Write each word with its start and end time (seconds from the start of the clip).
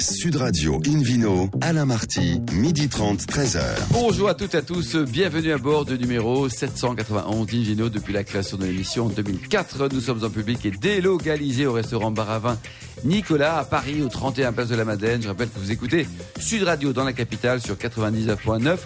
Sud 0.00 0.36
Radio 0.36 0.80
Invino, 0.86 1.50
Alain 1.60 1.84
Marty, 1.84 2.40
midi 2.52 2.88
30, 2.88 3.20
13h. 3.22 3.60
Bonjour 3.90 4.28
à 4.28 4.34
toutes 4.34 4.54
et 4.54 4.58
à 4.58 4.62
tous, 4.62 4.94
bienvenue 4.96 5.50
à 5.52 5.58
bord 5.58 5.84
du 5.84 5.98
numéro 5.98 6.48
791 6.48 7.46
d'Invino 7.46 7.88
depuis 7.88 8.12
la 8.12 8.22
création 8.22 8.56
de 8.56 8.66
l'émission 8.66 9.06
en 9.06 9.08
2004. 9.08 9.88
Nous 9.92 10.00
sommes 10.00 10.22
en 10.24 10.30
public 10.30 10.64
et 10.66 10.70
délocalisés 10.70 11.66
au 11.66 11.72
restaurant 11.72 12.12
Baravin 12.12 12.58
Nicolas 13.04 13.58
à 13.58 13.64
Paris 13.64 14.02
au 14.02 14.08
31 14.08 14.52
Place 14.52 14.68
de 14.68 14.76
la 14.76 14.84
Madeleine. 14.84 15.22
Je 15.22 15.28
rappelle 15.28 15.48
que 15.48 15.58
vous 15.58 15.70
écoutez 15.70 16.06
Sud 16.38 16.62
Radio 16.64 16.92
dans 16.92 17.04
la 17.04 17.12
capitale 17.12 17.60
sur 17.60 17.76
99.9 17.76 18.76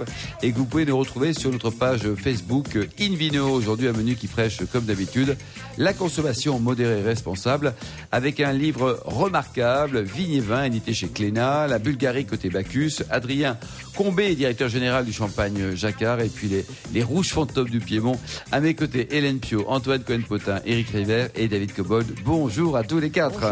et 0.42 0.52
que 0.52 0.56
vous 0.56 0.64
pouvez 0.64 0.84
nous 0.84 0.96
retrouver 0.96 1.32
sur 1.32 1.50
notre 1.50 1.70
page 1.70 2.02
Facebook 2.14 2.78
Invino. 3.00 3.50
Aujourd'hui 3.50 3.88
un 3.88 3.92
menu 3.92 4.14
qui 4.16 4.26
prêche 4.26 4.58
comme 4.72 4.84
d'habitude 4.84 5.36
la 5.78 5.92
consommation 5.92 6.58
modérée 6.58 7.00
et 7.00 7.02
responsable 7.02 7.74
avec 8.10 8.40
un 8.40 8.52
livre 8.52 9.00
remarquable, 9.04 10.02
Vigne 10.02 10.34
et 10.34 10.40
vin, 10.40 10.64
édité 10.64 10.92
chez 10.92 11.08
Cléna, 11.08 11.66
la 11.66 11.78
Bulgarie 11.78 12.26
côté 12.26 12.50
Bacchus, 12.50 13.02
Adrien 13.10 13.56
Combé, 13.96 14.34
directeur 14.34 14.68
général 14.68 15.04
du 15.04 15.12
Champagne 15.12 15.74
Jacquard 15.74 16.20
et 16.20 16.28
puis 16.28 16.50
les, 16.92 17.02
rouges 17.02 17.28
fantômes 17.28 17.68
du 17.68 17.80
Piémont. 17.80 18.18
À 18.50 18.60
mes 18.60 18.74
côtés, 18.74 19.08
Hélène 19.16 19.38
Pio, 19.38 19.64
Antoine 19.68 20.02
Cohen-Potin, 20.02 20.60
Éric 20.64 20.88
River 20.90 21.26
et 21.34 21.48
David 21.48 21.74
Cobold. 21.74 22.06
Bonjour 22.24 22.76
à 22.76 22.84
tous 22.84 22.98
les 22.98 23.10
quatre. 23.10 23.42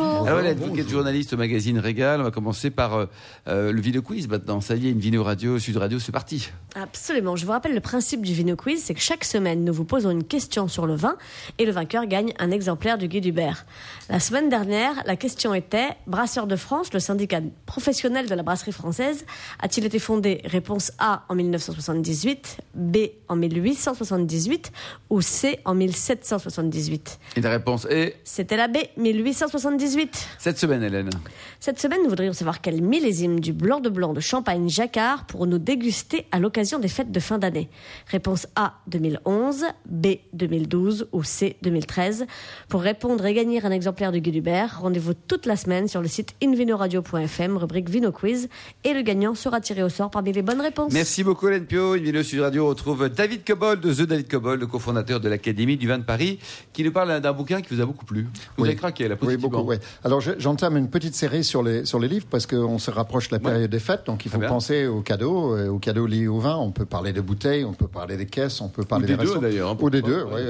Hélène, 0.00 0.58
vous 0.58 0.72
qui 0.72 0.80
êtes 0.80 0.88
journaliste 0.88 1.32
au 1.32 1.36
magazine 1.36 1.78
Régal, 1.78 2.20
on 2.20 2.24
va 2.24 2.30
commencer 2.30 2.70
par 2.70 2.94
euh, 2.94 3.06
euh, 3.48 3.72
le 3.72 3.80
Vino 3.80 4.02
Quiz 4.02 4.28
maintenant. 4.28 4.60
Ça 4.60 4.74
y 4.74 4.86
est, 4.86 4.90
une 4.90 4.98
Vino 4.98 5.22
Radio, 5.22 5.58
Sud 5.58 5.76
Radio, 5.76 5.98
c'est 5.98 6.12
parti. 6.12 6.50
Absolument. 6.74 7.36
Je 7.36 7.44
vous 7.44 7.52
rappelle 7.52 7.74
le 7.74 7.80
principe 7.80 8.22
du 8.22 8.32
Vino 8.32 8.56
Quiz, 8.56 8.82
c'est 8.82 8.94
que 8.94 9.00
chaque 9.00 9.24
semaine, 9.24 9.64
nous 9.64 9.72
vous 9.72 9.84
posons 9.84 10.10
une 10.10 10.24
question 10.24 10.68
sur 10.68 10.86
le 10.86 10.94
vin 10.94 11.16
et 11.58 11.66
le 11.66 11.72
vainqueur 11.72 12.06
gagne 12.06 12.32
un 12.38 12.50
exemplaire 12.50 12.98
du 12.98 13.08
Guide 13.08 13.26
Hubert. 13.26 13.66
La 14.08 14.20
semaine 14.20 14.48
dernière, 14.48 15.02
la 15.06 15.16
question 15.16 15.54
était 15.54 15.88
Brasseur 16.06 16.46
de 16.46 16.56
France, 16.56 16.92
le 16.92 17.00
syndicat 17.00 17.40
professionnel 17.66 18.28
de 18.28 18.34
la 18.34 18.42
brasserie 18.42 18.72
française, 18.72 19.24
a-t-il 19.60 19.86
été 19.86 19.98
fondé? 19.98 20.40
Réponse 20.44 20.92
A 20.98 21.24
en 21.28 21.34
1978, 21.34 22.58
B 22.74 22.96
en 23.28 23.36
1878 23.36 24.72
ou 25.10 25.20
C 25.20 25.58
en 25.64 25.74
1778 25.74 27.18
Et 27.36 27.40
la 27.40 27.50
réponse 27.50 27.86
est? 27.90 28.16
C'était 28.24 28.56
la 28.56 28.68
B, 28.68 28.78
1878. 28.96 29.89
Cette 30.38 30.58
semaine, 30.58 30.82
Hélène. 30.82 31.10
Cette 31.58 31.78
semaine, 31.80 32.00
nous 32.02 32.08
voudrions 32.10 32.32
savoir 32.32 32.60
quel 32.60 32.80
millésime 32.82 33.40
du 33.40 33.52
blanc 33.52 33.80
de 33.80 33.88
blanc 33.90 34.12
de 34.12 34.20
Champagne 34.20 34.68
Jacquard 34.68 35.24
pour 35.26 35.46
nous 35.46 35.58
déguster 35.58 36.26
à 36.32 36.38
l'occasion 36.38 36.78
des 36.78 36.88
fêtes 36.88 37.12
de 37.12 37.20
fin 37.20 37.38
d'année. 37.38 37.68
Réponse 38.06 38.46
A 38.56 38.74
2011, 38.86 39.64
B 39.86 40.06
2012 40.32 41.08
ou 41.12 41.22
C 41.22 41.56
2013. 41.62 42.26
Pour 42.68 42.80
répondre 42.82 43.24
et 43.26 43.34
gagner 43.34 43.64
un 43.64 43.70
exemplaire 43.70 44.12
du 44.12 44.20
Guide 44.20 44.36
Hubert, 44.36 44.80
rendez-vous 44.80 45.14
toute 45.14 45.46
la 45.46 45.56
semaine 45.56 45.88
sur 45.88 46.00
le 46.00 46.08
site 46.08 46.34
invinoradio.fm, 46.42 47.56
rubrique 47.56 47.90
Vino 47.90 48.12
Quiz, 48.12 48.48
et 48.84 48.94
le 48.94 49.02
gagnant 49.02 49.34
sera 49.34 49.60
tiré 49.60 49.82
au 49.82 49.88
sort 49.88 50.10
parmi 50.10 50.32
les 50.32 50.42
bonnes 50.42 50.60
réponses. 50.60 50.92
Merci 50.92 51.24
beaucoup 51.24 51.48
Hélène 51.48 51.66
Pio. 51.66 51.94
Une 51.94 52.04
vidéo 52.04 52.22
Sud 52.22 52.40
Radio 52.40 52.66
retrouve 52.68 53.08
David 53.08 53.44
Cobold 53.44 53.80
de 53.80 53.92
The 53.92 54.02
David 54.08 54.28
Cobold, 54.30 54.60
le 54.60 54.66
cofondateur 54.66 55.20
de 55.20 55.28
l'Académie 55.28 55.76
du 55.76 55.86
vin 55.88 55.98
de 55.98 56.04
Paris, 56.04 56.38
qui 56.72 56.84
nous 56.84 56.92
parle 56.92 57.20
d'un 57.20 57.32
bouquin 57.32 57.60
qui 57.60 57.74
vous 57.74 57.80
a 57.80 57.86
beaucoup 57.86 58.04
plu. 58.06 58.22
Vous 58.56 58.62
Oui. 58.64 58.68
avez 58.70 58.76
craqué 58.76 59.08
là, 59.08 59.16
Oui, 59.20 59.36
beaucoup, 59.36 59.70
oui. 59.80 59.86
Alors, 60.04 60.20
je- 60.20 60.32
j'entame 60.38 60.76
une 60.76 60.88
petite 60.88 61.14
série 61.14 61.44
sur 61.44 61.62
les, 61.62 61.84
sur 61.84 61.98
les 61.98 62.08
livres 62.08 62.26
parce 62.30 62.46
qu'on 62.46 62.78
se 62.78 62.90
rapproche 62.90 63.28
de 63.28 63.34
la 63.34 63.40
période 63.40 63.70
des 63.70 63.78
fêtes, 63.78 64.06
donc 64.06 64.24
il 64.24 64.30
faut 64.30 64.38
penser 64.48 64.86
aux 64.86 65.00
cadeaux, 65.00 65.56
euh, 65.56 65.68
aux 65.68 65.78
cadeaux 65.78 66.06
liés 66.06 66.26
au 66.28 66.38
vin. 66.38 66.56
On 66.56 66.70
peut 66.70 66.84
parler 66.86 67.12
de 67.12 67.20
bouteilles, 67.20 67.64
on 67.64 67.72
peut 67.72 67.88
parler 67.88 68.16
des 68.16 68.26
caisses, 68.26 68.60
on 68.60 68.68
peut 68.68 68.84
parler 68.84 69.06
des 69.06 69.16
deux, 69.16 69.38
d'ailleurs, 69.40 69.70
hein, 69.70 69.76
Ou 69.80 69.90
des 69.90 70.02
deux, 70.02 70.24
oui. 70.24 70.40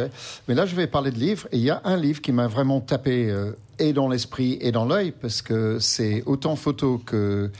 Mais 0.49 0.55
là, 0.55 0.67
je 0.67 0.75
vais 0.75 0.87
parler 0.87 1.11
de 1.11 1.19
livres. 1.19 1.47
Et 1.53 1.57
il 1.59 1.63
y 1.65 1.71
a 1.71 1.81
un 1.85 1.97
livre 1.97 2.21
qui 2.21 2.33
m'a 2.33 2.47
vraiment 2.49 2.81
tapé 2.81 3.31
euh, 3.31 3.53
et 3.79 3.93
dans 3.93 4.09
l'esprit 4.09 4.59
et 4.61 4.73
dans 4.73 4.85
l'œil 4.85 5.13
parce 5.13 5.41
que 5.43 5.79
c'est 5.79 6.23
autant 6.27 6.57
photo 6.57 7.01
que, 7.05 7.51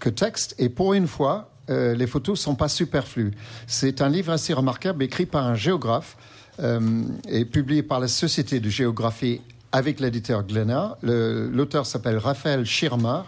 que 0.00 0.08
texte. 0.10 0.54
Et 0.58 0.68
pour 0.68 0.94
une 0.94 1.06
fois, 1.06 1.50
euh, 1.70 1.94
les 1.94 2.06
photos 2.06 2.38
sont 2.38 2.54
pas 2.54 2.68
superflues. 2.68 3.32
C'est 3.66 4.02
un 4.02 4.08
livre 4.10 4.30
assez 4.32 4.52
remarquable 4.52 5.02
écrit 5.02 5.24
par 5.26 5.46
un 5.46 5.54
géographe 5.54 6.16
euh, 6.60 7.02
et 7.28 7.44
publié 7.46 7.82
par 7.82 7.98
la 8.00 8.08
Société 8.08 8.60
de 8.60 8.68
géographie 8.68 9.40
avec 9.74 9.98
l'éditeur 9.98 10.44
Glénat. 10.44 10.96
L'auteur 11.02 11.84
s'appelle 11.84 12.16
Raphaël 12.16 12.64
Schirmer. 12.64 13.22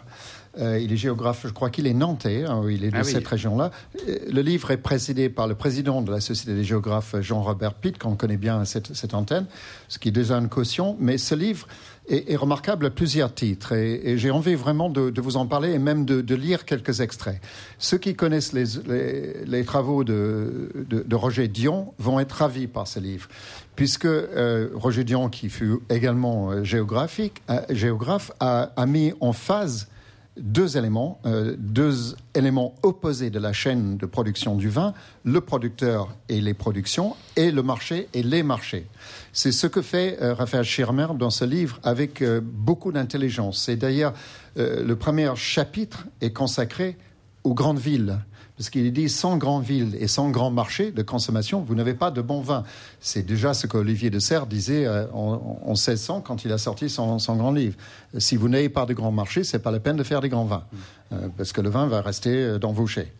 Euh, 0.59 0.78
il 0.78 0.93
est 0.93 0.97
géographe, 0.97 1.43
je 1.47 1.53
crois 1.53 1.69
qu'il 1.71 1.87
est 1.87 1.93
nantais, 1.93 2.44
hein, 2.44 2.62
il 2.71 2.84
est 2.84 2.91
de 2.91 2.97
Ah 2.97 3.03
oui. 3.05 3.12
cette 3.12 3.27
région-là. 3.27 3.71
Euh, 4.09 4.17
Le 4.33 4.41
livre 4.41 4.71
est 4.71 4.78
présidé 4.78 5.28
par 5.28 5.47
le 5.49 5.55
président 5.55 6.00
de 6.03 6.11
la 6.11 6.21
Société 6.21 6.55
des 6.55 6.65
géographes, 6.65 7.15
Jean-Robert 7.21 7.75
Pitt, 7.75 7.99
qu'on 7.99 8.17
connaît 8.17 8.39
bien 8.39 8.61
à 8.61 8.65
cette, 8.65 8.94
cette 8.94 9.12
antenne, 9.12 9.47
ce 9.89 9.99
qui 9.99 10.09
est 10.09 10.12
déjà 10.12 10.37
une 10.39 10.49
caution. 10.49 10.97
Mais 10.99 11.19
ce 11.19 11.34
livre 11.34 11.67
est, 12.09 12.31
est 12.33 12.37
remarquable 12.37 12.87
à 12.87 12.91
plusieurs 12.91 13.34
titres 13.34 13.72
et, 13.72 14.00
et 14.12 14.19
j'ai 14.19 14.31
envie 14.31 14.55
vraiment 14.55 14.89
de, 14.89 15.11
de 15.11 15.21
vous 15.21 15.37
en 15.37 15.47
parler 15.47 15.72
et 15.72 15.78
même 15.78 16.05
de, 16.06 16.21
de 16.22 16.34
lire 16.34 16.65
quelques 16.65 17.00
extraits. 17.00 17.41
Ceux 17.78 17.99
qui 17.99 18.15
connaissent 18.15 18.53
les, 18.55 18.65
les- 18.88 19.44
les 19.44 19.65
travaux 19.65 20.05
de, 20.05 20.71
de- 20.88 21.03
de 21.03 21.17
Roger 21.17 21.49
Dion 21.49 21.93
vont 21.99 22.19
être 22.21 22.33
ravis 22.33 22.67
par 22.67 22.87
ce 22.88 22.99
livre, 22.99 23.28
puisque 23.75 24.06
euh, 24.06 24.69
Roger 24.75 25.05
Dion, 25.05 25.28
qui 25.28 25.50
fut 25.50 25.78
également 25.91 26.50
euh, 26.50 26.65
géographique, 26.65 27.43
euh, 27.50 27.61
géographe, 27.71 28.33
a, 28.41 28.71
a 28.77 28.87
mis 28.87 29.12
en 29.21 29.33
phase 29.34 29.88
deux 30.37 30.77
éléments, 30.77 31.21
euh, 31.27 31.55
deux 31.59 32.15
éléments 32.35 32.75
opposés 32.83 33.31
de 33.31 33.39
la 33.39 33.53
chaîne 33.53 33.97
de 33.97 34.07
production 34.07 34.57
du 34.57 34.69
vin, 34.69 34.95
le 35.25 35.41
producteur 35.41 36.15
et 36.29 36.41
les 36.41 36.55
productions, 36.55 37.17
et 37.37 37.51
le 37.51 37.63
marché 37.63 38.09
et 38.13 38.23
les 38.23 38.43
marchés. 38.43 38.87
C'est 39.33 39.53
ce 39.53 39.67
que 39.67 39.83
fait 39.83 40.19
euh, 40.23 40.33
Raphaël 40.33 40.65
Schirmer 40.65 41.09
dans 41.19 41.29
ce 41.29 41.45
livre 41.45 41.79
avec 41.83 42.23
euh, 42.23 42.41
beaucoup 42.43 42.91
d'intelligence. 42.91 43.69
Et 43.69 43.77
d'ailleurs, 43.77 44.15
euh, 44.57 44.83
le 44.83 44.97
premier 44.97 45.31
chapitre 45.37 46.07
est 46.23 46.33
consacré 46.33 46.97
aux 47.47 47.55
grandes 47.55 47.79
villes. 47.79 48.19
Parce 48.57 48.71
qu'il 48.71 48.91
dit 48.91 49.11
sans 49.11 49.37
grandes 49.37 49.65
villes 49.65 49.97
et 50.01 50.09
sans 50.09 50.31
grands 50.31 50.51
marchés 50.51 50.91
de 50.91 51.03
consommation, 51.03 51.61
vous 51.61 51.75
n'avez 51.75 51.93
pas 51.93 52.11
de 52.11 52.23
bon 52.23 52.41
vin. 52.41 52.65
C'est 53.01 53.23
déjà 53.23 53.53
ce 53.53 53.67
qu'Olivier 53.67 54.09
de 54.09 54.19
Serres 54.19 54.47
disait 54.47 54.87
euh, 54.87 55.07
en, 55.12 55.61
en 55.62 55.73
1600 55.73 56.23
quand 56.23 56.45
il 56.45 56.53
a 56.53 56.59
sorti 56.59 56.89
son, 56.89 57.19
son 57.19 57.37
grand 57.37 57.53
livre. 57.53 57.77
Si 58.17 58.37
vous 58.37 58.49
n'avez 58.49 58.71
pas 58.71 58.87
de 58.87 58.95
grands 58.95 59.12
marchés, 59.12 59.45
c'est 59.45 59.59
pas 59.59 59.71
la 59.71 59.79
peine 59.79 59.97
de 59.97 60.03
faire 60.03 60.23
des 60.23 60.31
grands 60.31 60.47
vins, 60.47 60.65
euh, 61.12 61.29
parce 61.37 61.53
que 61.53 61.61
le 61.61 61.69
vin 61.69 61.87
va 61.87 62.01
rester 62.01 62.31
euh, 62.31 62.59
dans 62.59 62.73
vos 62.73 62.87
chais. 62.87 63.12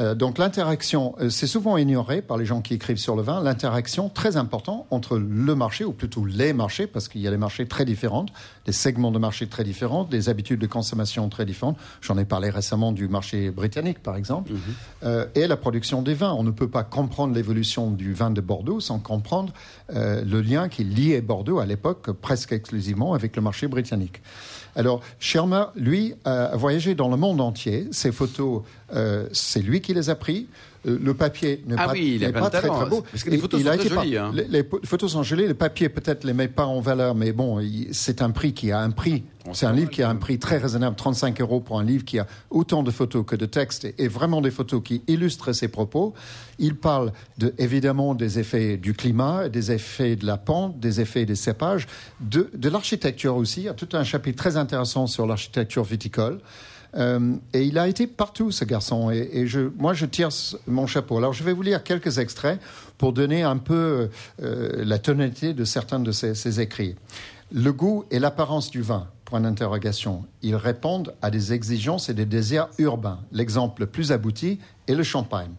Euh, 0.00 0.14
donc 0.14 0.38
l'interaction, 0.38 1.14
euh, 1.20 1.30
c'est 1.30 1.46
souvent 1.46 1.76
ignoré 1.76 2.22
par 2.22 2.36
les 2.36 2.46
gens 2.46 2.60
qui 2.60 2.74
écrivent 2.74 2.98
sur 2.98 3.16
le 3.16 3.22
vin, 3.22 3.42
l'interaction 3.42 4.08
très 4.08 4.36
importante 4.36 4.86
entre 4.90 5.18
le 5.18 5.54
marché, 5.54 5.84
ou 5.84 5.92
plutôt 5.92 6.24
les 6.24 6.52
marchés, 6.52 6.86
parce 6.86 7.08
qu'il 7.08 7.20
y 7.20 7.28
a 7.28 7.30
des 7.30 7.36
marchés 7.36 7.66
très 7.66 7.84
différents, 7.84 8.26
des 8.64 8.72
segments 8.72 9.10
de 9.10 9.18
marché 9.18 9.46
très 9.46 9.64
différents, 9.64 10.04
des 10.04 10.28
habitudes 10.28 10.60
de 10.60 10.66
consommation 10.66 11.28
très 11.28 11.46
différentes. 11.46 11.76
J'en 12.00 12.18
ai 12.18 12.24
parlé 12.24 12.50
récemment 12.50 12.92
du 12.92 13.08
marché 13.08 13.50
britannique, 13.50 14.02
par 14.02 14.16
exemple, 14.16 14.52
euh, 15.02 15.26
et 15.34 15.46
la 15.46 15.56
production 15.56 16.02
des 16.02 16.14
vins. 16.14 16.32
On 16.32 16.42
ne 16.42 16.50
peut 16.50 16.68
pas 16.68 16.84
comprendre 16.84 17.34
l'évolution 17.34 17.90
du 17.90 18.12
vin 18.12 18.30
de 18.30 18.40
Bordeaux 18.40 18.80
sans 18.80 18.98
comprendre 18.98 19.52
euh, 19.94 20.22
le 20.24 20.40
lien 20.40 20.68
qui 20.68 20.84
liait 20.84 21.20
Bordeaux 21.20 21.58
à 21.58 21.66
l'époque 21.66 22.10
presque 22.12 22.52
exclusivement 22.52 23.14
avec 23.14 23.36
le 23.36 23.42
marché 23.42 23.68
britannique. 23.68 24.20
Alors, 24.76 25.00
Schirmer, 25.18 25.64
lui, 25.74 26.14
a 26.24 26.56
voyagé 26.56 26.94
dans 26.94 27.08
le 27.08 27.16
monde 27.16 27.40
entier. 27.40 27.88
Ces 27.90 28.12
photos, 28.12 28.62
euh, 28.94 29.26
c'est 29.48 29.60
lui 29.62 29.80
qui 29.80 29.94
les 29.94 30.10
a 30.10 30.14
pris. 30.14 30.46
Euh, 30.86 30.96
Le 31.02 31.12
papier 31.14 31.62
n'est 31.66 31.74
Ah 31.78 31.86
pas, 31.86 31.92
oui, 31.92 32.18
il 32.20 32.32
très, 32.32 32.50
très 32.50 32.68
beau. 32.88 33.02
parce 33.10 33.24
que 33.24 33.30
les 33.30 33.38
photos 33.38 33.60
il 33.60 33.66
sont 33.66 33.76
très 33.76 33.88
jolies, 33.88 34.16
hein. 34.16 34.30
Les, 34.48 34.64
photos 34.84 35.10
sont 35.12 35.22
jolies. 35.24 35.46
Le 35.48 35.54
papier 35.54 35.88
peut-être 35.88 36.22
les 36.24 36.32
met 36.32 36.46
pas 36.48 36.66
en 36.66 36.80
valeur, 36.80 37.14
mais 37.16 37.32
bon, 37.32 37.58
il- 37.58 37.88
c'est 37.92 38.22
un 38.22 38.30
prix 38.30 38.52
qui 38.52 38.70
a 38.70 38.80
un 38.80 38.90
prix. 38.90 39.24
C'est 39.54 39.64
un 39.66 39.72
livre 39.72 39.90
qui 39.90 40.02
a 40.02 40.10
un 40.10 40.16
prix 40.16 40.38
très 40.38 40.58
raisonnable, 40.58 40.94
35 40.94 41.40
euros 41.40 41.60
pour 41.60 41.80
un 41.80 41.84
livre 41.84 42.04
qui 42.04 42.18
a 42.18 42.26
autant 42.50 42.82
de 42.82 42.90
photos 42.90 43.24
que 43.26 43.34
de 43.34 43.46
textes 43.46 43.86
et, 43.86 43.94
et 43.98 44.06
vraiment 44.08 44.40
des 44.42 44.50
photos 44.50 44.82
qui 44.84 45.02
illustrent 45.08 45.52
ses 45.54 45.68
propos. 45.68 46.12
Il 46.58 46.76
parle 46.76 47.12
de, 47.38 47.54
évidemment 47.58 48.14
des 48.14 48.38
effets 48.38 48.76
du 48.76 48.92
climat, 48.92 49.48
des 49.48 49.72
effets 49.72 50.16
de 50.16 50.26
la 50.26 50.36
pente, 50.36 50.78
des 50.78 51.00
effets 51.00 51.24
des 51.24 51.34
cépages, 51.34 51.86
de, 52.20 52.50
de 52.54 52.68
l'architecture 52.68 53.36
aussi. 53.36 53.62
Il 53.62 53.64
y 53.64 53.68
a 53.68 53.74
tout 53.74 53.88
un 53.94 54.04
chapitre 54.04 54.36
très 54.36 54.56
intéressant 54.58 55.06
sur 55.06 55.26
l'architecture 55.26 55.82
viticole. 55.82 56.40
Euh, 56.96 57.34
et 57.52 57.64
il 57.64 57.78
a 57.78 57.88
été 57.88 58.06
partout, 58.06 58.50
ce 58.50 58.64
garçon. 58.64 59.10
Et, 59.10 59.46
moi, 59.76 59.94
je 59.94 60.06
tire 60.06 60.30
mon 60.66 60.86
chapeau. 60.86 61.18
Alors, 61.18 61.32
je 61.32 61.44
vais 61.44 61.52
vous 61.52 61.62
lire 61.62 61.82
quelques 61.82 62.18
extraits 62.18 62.60
pour 62.96 63.12
donner 63.12 63.42
un 63.42 63.58
peu 63.58 64.08
euh, 64.42 64.84
la 64.84 64.98
tonalité 64.98 65.54
de 65.54 65.64
certains 65.64 66.00
de 66.00 66.12
ses, 66.12 66.34
ses 66.34 66.60
écrits. 66.60 66.96
Le 67.52 67.72
goût 67.72 68.04
et 68.10 68.18
l'apparence 68.18 68.70
du 68.70 68.82
vin, 68.82 69.08
point 69.24 69.40
d'interrogation. 69.40 70.24
Ils 70.42 70.56
répondent 70.56 71.14
à 71.22 71.30
des 71.30 71.52
exigences 71.52 72.08
et 72.08 72.14
des 72.14 72.26
désirs 72.26 72.68
urbains. 72.78 73.20
L'exemple 73.32 73.82
le 73.82 73.86
plus 73.86 74.12
abouti 74.12 74.58
est 74.86 74.94
le 74.94 75.02
champagne. 75.02 75.52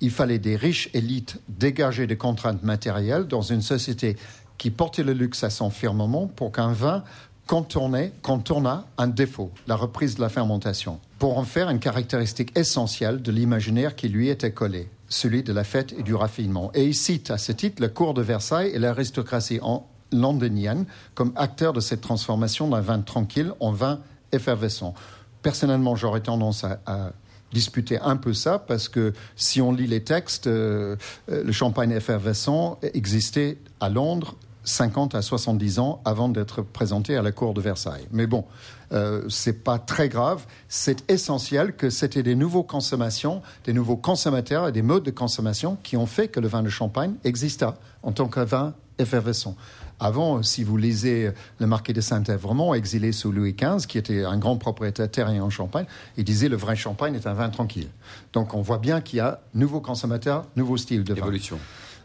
Il 0.00 0.10
fallait 0.10 0.38
des 0.38 0.56
riches 0.56 0.90
élites 0.92 1.40
dégagées 1.48 2.06
des 2.06 2.16
contraintes 2.16 2.62
matérielles 2.62 3.24
dans 3.24 3.42
une 3.42 3.62
société 3.62 4.16
qui 4.58 4.70
portait 4.70 5.02
le 5.02 5.12
luxe 5.12 5.44
à 5.44 5.50
son 5.50 5.70
firmament 5.70 6.26
pour 6.26 6.52
qu'un 6.52 6.72
vin 6.72 7.04
contournait, 7.46 8.12
contourna 8.22 8.86
un 8.98 9.06
défaut, 9.08 9.50
la 9.66 9.76
reprise 9.76 10.14
de 10.16 10.20
la 10.20 10.28
fermentation, 10.28 10.98
pour 11.18 11.38
en 11.38 11.44
faire 11.44 11.68
une 11.70 11.78
caractéristique 11.78 12.56
essentielle 12.58 13.20
de 13.22 13.30
l'imaginaire 13.32 13.96
qui 13.96 14.08
lui 14.08 14.28
était 14.28 14.52
collé, 14.52 14.88
celui 15.08 15.42
de 15.42 15.52
la 15.52 15.64
fête 15.64 15.92
et 15.98 16.02
du 16.02 16.14
raffinement. 16.14 16.70
Et 16.74 16.84
il 16.84 16.94
cite 16.94 17.30
à 17.30 17.38
ce 17.38 17.52
titre 17.52 17.82
la 17.82 17.88
cour 17.88 18.14
de 18.14 18.22
Versailles 18.22 18.70
et 18.72 18.78
l'aristocratie 18.78 19.58
en- 19.62 19.86
londonienne 20.12 20.86
comme 21.14 21.32
acteurs 21.34 21.72
de 21.72 21.80
cette 21.80 22.00
transformation 22.00 22.68
d'un 22.68 22.80
vin 22.80 23.00
tranquille 23.00 23.52
en 23.60 23.72
vin 23.72 24.00
effervescent. 24.32 24.94
personnellement, 25.42 25.96
j'aurais 25.96 26.20
tendance 26.20 26.64
à, 26.64 26.78
à 26.86 27.10
disputer 27.52 27.98
un 28.00 28.16
peu 28.16 28.32
ça 28.32 28.58
parce 28.58 28.88
que 28.88 29.12
si 29.36 29.60
on 29.60 29.72
lit 29.72 29.86
les 29.86 30.02
textes, 30.02 30.46
euh, 30.46 30.96
euh, 31.30 31.44
le 31.44 31.52
champagne 31.52 31.90
effervescent 31.92 32.78
existait 32.94 33.58
à 33.80 33.88
Londres 33.88 34.34
50 34.64 35.14
à 35.14 35.22
70 35.22 35.78
ans 35.78 36.00
avant 36.04 36.28
d'être 36.28 36.62
présenté 36.62 37.16
à 37.16 37.22
la 37.22 37.32
cour 37.32 37.54
de 37.54 37.60
Versailles. 37.60 38.06
Mais 38.10 38.26
bon, 38.26 38.44
euh, 38.92 39.22
c'est 39.28 39.64
pas 39.64 39.78
très 39.78 40.08
grave. 40.08 40.44
C'est 40.68 41.08
essentiel 41.10 41.76
que 41.76 41.90
c'était 41.90 42.22
des 42.22 42.34
nouveaux 42.34 42.62
consommations, 42.62 43.42
des 43.64 43.72
nouveaux 43.72 43.96
consommateurs 43.96 44.68
et 44.68 44.72
des 44.72 44.82
modes 44.82 45.04
de 45.04 45.10
consommation 45.10 45.76
qui 45.82 45.96
ont 45.96 46.06
fait 46.06 46.28
que 46.28 46.40
le 46.40 46.48
vin 46.48 46.62
de 46.62 46.68
champagne 46.68 47.14
exista 47.24 47.76
en 48.02 48.12
tant 48.12 48.28
que 48.28 48.40
vin 48.40 48.74
effervescent. 48.98 49.56
Avant, 50.00 50.42
si 50.42 50.64
vous 50.64 50.76
lisez 50.76 51.30
le 51.58 51.66
marquis 51.66 51.92
de 51.92 52.00
Saint-Évremont, 52.00 52.74
exilé 52.74 53.12
sous 53.12 53.30
Louis 53.30 53.54
XV, 53.54 53.86
qui 53.86 53.96
était 53.96 54.24
un 54.24 54.36
grand 54.36 54.56
propriétaire 54.56 55.10
terrien 55.10 55.44
en 55.44 55.50
Champagne, 55.50 55.86
il 56.16 56.24
disait 56.24 56.48
le 56.48 56.56
vrai 56.56 56.74
champagne 56.74 57.14
est 57.14 57.26
un 57.26 57.32
vin 57.32 57.48
tranquille. 57.48 57.88
Donc 58.32 58.54
on 58.54 58.60
voit 58.60 58.78
bien 58.78 59.00
qu'il 59.00 59.18
y 59.18 59.20
a 59.20 59.40
nouveaux 59.54 59.80
consommateurs, 59.80 60.46
nouveaux 60.56 60.76
styles 60.76 61.04
de 61.04 61.14
vin. 61.14 61.20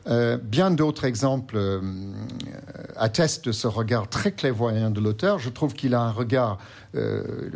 Euh, 0.09 0.37
bien 0.41 0.71
d'autres 0.71 1.05
exemples 1.05 1.55
euh, 1.57 1.81
attestent 2.95 3.45
de 3.45 3.51
ce 3.51 3.67
regard 3.67 4.07
très 4.07 4.31
clairvoyant 4.31 4.89
de 4.89 4.99
l'auteur. 4.99 5.37
Je 5.37 5.49
trouve 5.49 5.73
qu'il 5.73 5.93
a 5.93 6.01
un 6.01 6.11
regard, 6.11 6.57
euh, 6.95 7.51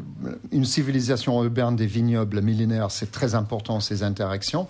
une 0.52 0.66
civilisation 0.66 1.44
urbaine 1.44 1.76
des 1.76 1.88
vignobles 1.88 2.42
millénaires, 2.42 2.92
c'est 2.92 3.12
très 3.12 3.34
important 3.34 3.80
ces 3.80 4.04
interactions. 4.04 4.68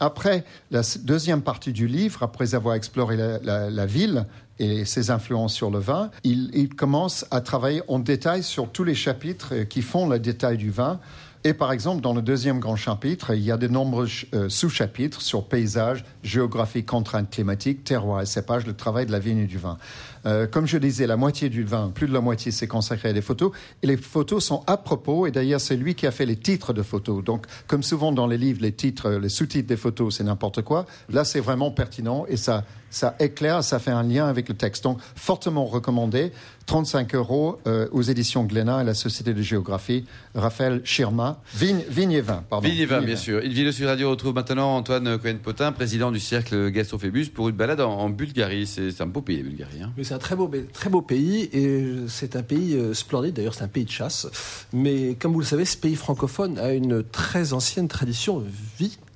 Après 0.00 0.44
la 0.70 0.80
deuxième 1.02 1.42
partie 1.42 1.74
du 1.74 1.86
livre, 1.86 2.22
après 2.22 2.54
avoir 2.54 2.74
exploré 2.74 3.18
la, 3.18 3.84
ville 3.84 4.24
et 4.58 4.86
ses 4.86 5.10
influences 5.10 5.52
sur 5.52 5.70
le 5.70 5.78
vin, 5.78 6.10
il, 6.24 6.70
commence 6.74 7.26
à 7.30 7.42
travailler 7.42 7.82
en 7.86 7.98
détail 7.98 8.42
sur 8.42 8.70
tous 8.70 8.82
les 8.82 8.94
chapitres 8.94 9.64
qui 9.64 9.82
font 9.82 10.08
le 10.08 10.18
détail 10.18 10.56
du 10.56 10.70
vin. 10.70 11.00
Et 11.44 11.54
par 11.54 11.72
exemple, 11.72 12.02
dans 12.02 12.14
le 12.14 12.22
deuxième 12.22 12.60
grand 12.60 12.76
chapitre, 12.76 13.34
il 13.34 13.42
y 13.42 13.50
a 13.50 13.56
de 13.56 13.66
nombreux 13.66 14.06
euh, 14.32 14.48
sous-chapitres 14.48 15.20
sur 15.20 15.48
paysage, 15.48 16.04
géographie, 16.22 16.84
contraintes 16.84 17.30
climatiques, 17.30 17.82
terroir 17.82 18.22
et 18.22 18.26
cépage, 18.26 18.64
le 18.64 18.74
travail 18.74 19.06
de 19.06 19.12
la 19.12 19.18
vigne 19.18 19.38
et 19.38 19.46
du 19.46 19.58
vin. 19.58 19.76
Euh, 20.24 20.46
comme 20.46 20.68
je 20.68 20.78
disais, 20.78 21.08
la 21.08 21.16
moitié 21.16 21.48
du 21.48 21.64
vin, 21.64 21.90
plus 21.92 22.06
de 22.06 22.12
la 22.12 22.20
moitié, 22.20 22.52
c'est 22.52 22.68
consacré 22.68 23.08
à 23.08 23.12
des 23.12 23.22
photos. 23.22 23.50
Et 23.82 23.88
les 23.88 23.96
photos 23.96 24.44
sont 24.44 24.62
à 24.68 24.76
propos. 24.76 25.26
Et 25.26 25.32
d'ailleurs, 25.32 25.60
c'est 25.60 25.76
lui 25.76 25.96
qui 25.96 26.06
a 26.06 26.12
fait 26.12 26.26
les 26.26 26.36
titres 26.36 26.72
de 26.72 26.82
photos. 26.82 27.24
Donc, 27.24 27.46
comme 27.66 27.82
souvent 27.82 28.12
dans 28.12 28.28
les 28.28 28.38
livres, 28.38 28.62
les 28.62 28.72
titres, 28.72 29.10
les 29.10 29.28
sous-titres 29.28 29.66
des 29.66 29.76
photos, 29.76 30.16
c'est 30.16 30.24
n'importe 30.24 30.62
quoi. 30.62 30.86
Là, 31.10 31.24
c'est 31.24 31.40
vraiment 31.40 31.72
pertinent 31.72 32.24
et 32.28 32.36
ça, 32.36 32.64
ça 32.92 33.16
éclaire, 33.18 33.64
ça 33.64 33.78
fait 33.80 33.90
un 33.90 34.02
lien 34.04 34.26
avec 34.26 34.48
le 34.48 34.54
texte. 34.54 34.84
Donc, 34.84 34.98
fortement 35.16 35.64
recommandé. 35.64 36.30
35 36.66 37.16
euros 37.16 37.58
euh, 37.66 37.88
aux 37.90 38.02
éditions 38.02 38.44
Glénat 38.44 38.82
et 38.82 38.84
la 38.84 38.94
Société 38.94 39.34
de 39.34 39.42
géographie. 39.42 40.04
Raphaël 40.36 40.80
Schirma. 40.84 41.40
Vigne, 41.54 41.80
vigne 41.90 42.12
et 42.12 42.20
vin, 42.20 42.44
pardon. 42.48 42.68
Vigne 42.68 42.78
et 42.82 42.86
vin, 42.86 42.98
Vigne 42.98 43.06
bien 43.08 43.16
sûr. 43.16 43.42
Il 43.42 43.52
vit 43.52 43.72
sur 43.72 43.88
Radio 43.88 44.10
retrouve 44.10 44.32
maintenant 44.34 44.76
Antoine 44.76 45.18
Cohen-Potin, 45.18 45.72
président 45.72 46.12
du 46.12 46.20
cercle 46.20 46.70
Gaston 46.70 46.98
Phébus, 46.98 47.26
pour 47.26 47.48
une 47.48 47.56
balade 47.56 47.80
en, 47.80 47.90
en 47.98 48.10
Bulgarie. 48.10 48.68
C'est 48.68 49.00
un 49.00 49.06
beau 49.06 49.22
pays, 49.22 49.38
la 49.38 49.42
Bulgarie. 49.42 49.82
hein. 49.82 49.92
Oui, 49.98 50.04
c'est 50.04 50.14
un 50.14 50.18
très 50.18 50.36
beau, 50.36 50.48
très 50.72 50.88
beau 50.88 51.02
pays 51.02 51.48
et 51.52 51.84
c'est 52.06 52.36
un 52.36 52.42
pays 52.44 52.74
euh, 52.76 52.94
splendide. 52.94 53.34
D'ailleurs, 53.34 53.54
c'est 53.54 53.64
un 53.64 53.68
pays 53.68 53.84
de 53.84 53.90
chasse. 53.90 54.28
Mais 54.72 55.16
comme 55.18 55.32
vous 55.32 55.40
le 55.40 55.46
savez, 55.46 55.64
ce 55.64 55.76
pays 55.76 55.96
francophone 55.96 56.58
a 56.60 56.72
une 56.72 57.02
très 57.02 57.54
ancienne 57.54 57.88
tradition 57.88 58.44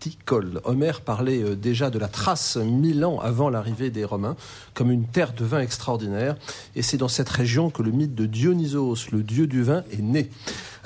viticole. 0.07 0.61
Homère 0.65 1.01
parlait 1.01 1.43
euh, 1.43 1.57
déjà 1.57 1.91
de 1.91 1.99
la 1.99 2.09
trace 2.09 2.57
mille 2.57 3.05
ans 3.05 3.19
avant 3.19 3.51
l'arrivée 3.51 3.91
des 3.91 4.05
Romains 4.05 4.37
comme 4.75 4.91
une 4.91 5.07
terre 5.07 5.33
de 5.33 5.45
vin 5.45 5.61
extraordinaire. 5.61 6.37
Et 6.75 6.83
c'est 6.83 6.97
dans 6.97 7.09
cette 7.09 7.29
région 7.29 7.71
que 7.71 7.83
le 7.83 7.91
mythe 7.91 8.15
de 8.15 8.27
Dionysos, 8.27 9.11
le 9.11 9.23
dieu 9.23 9.47
du 9.47 9.63
vin, 9.63 9.83
est 9.91 10.03
né. 10.03 10.31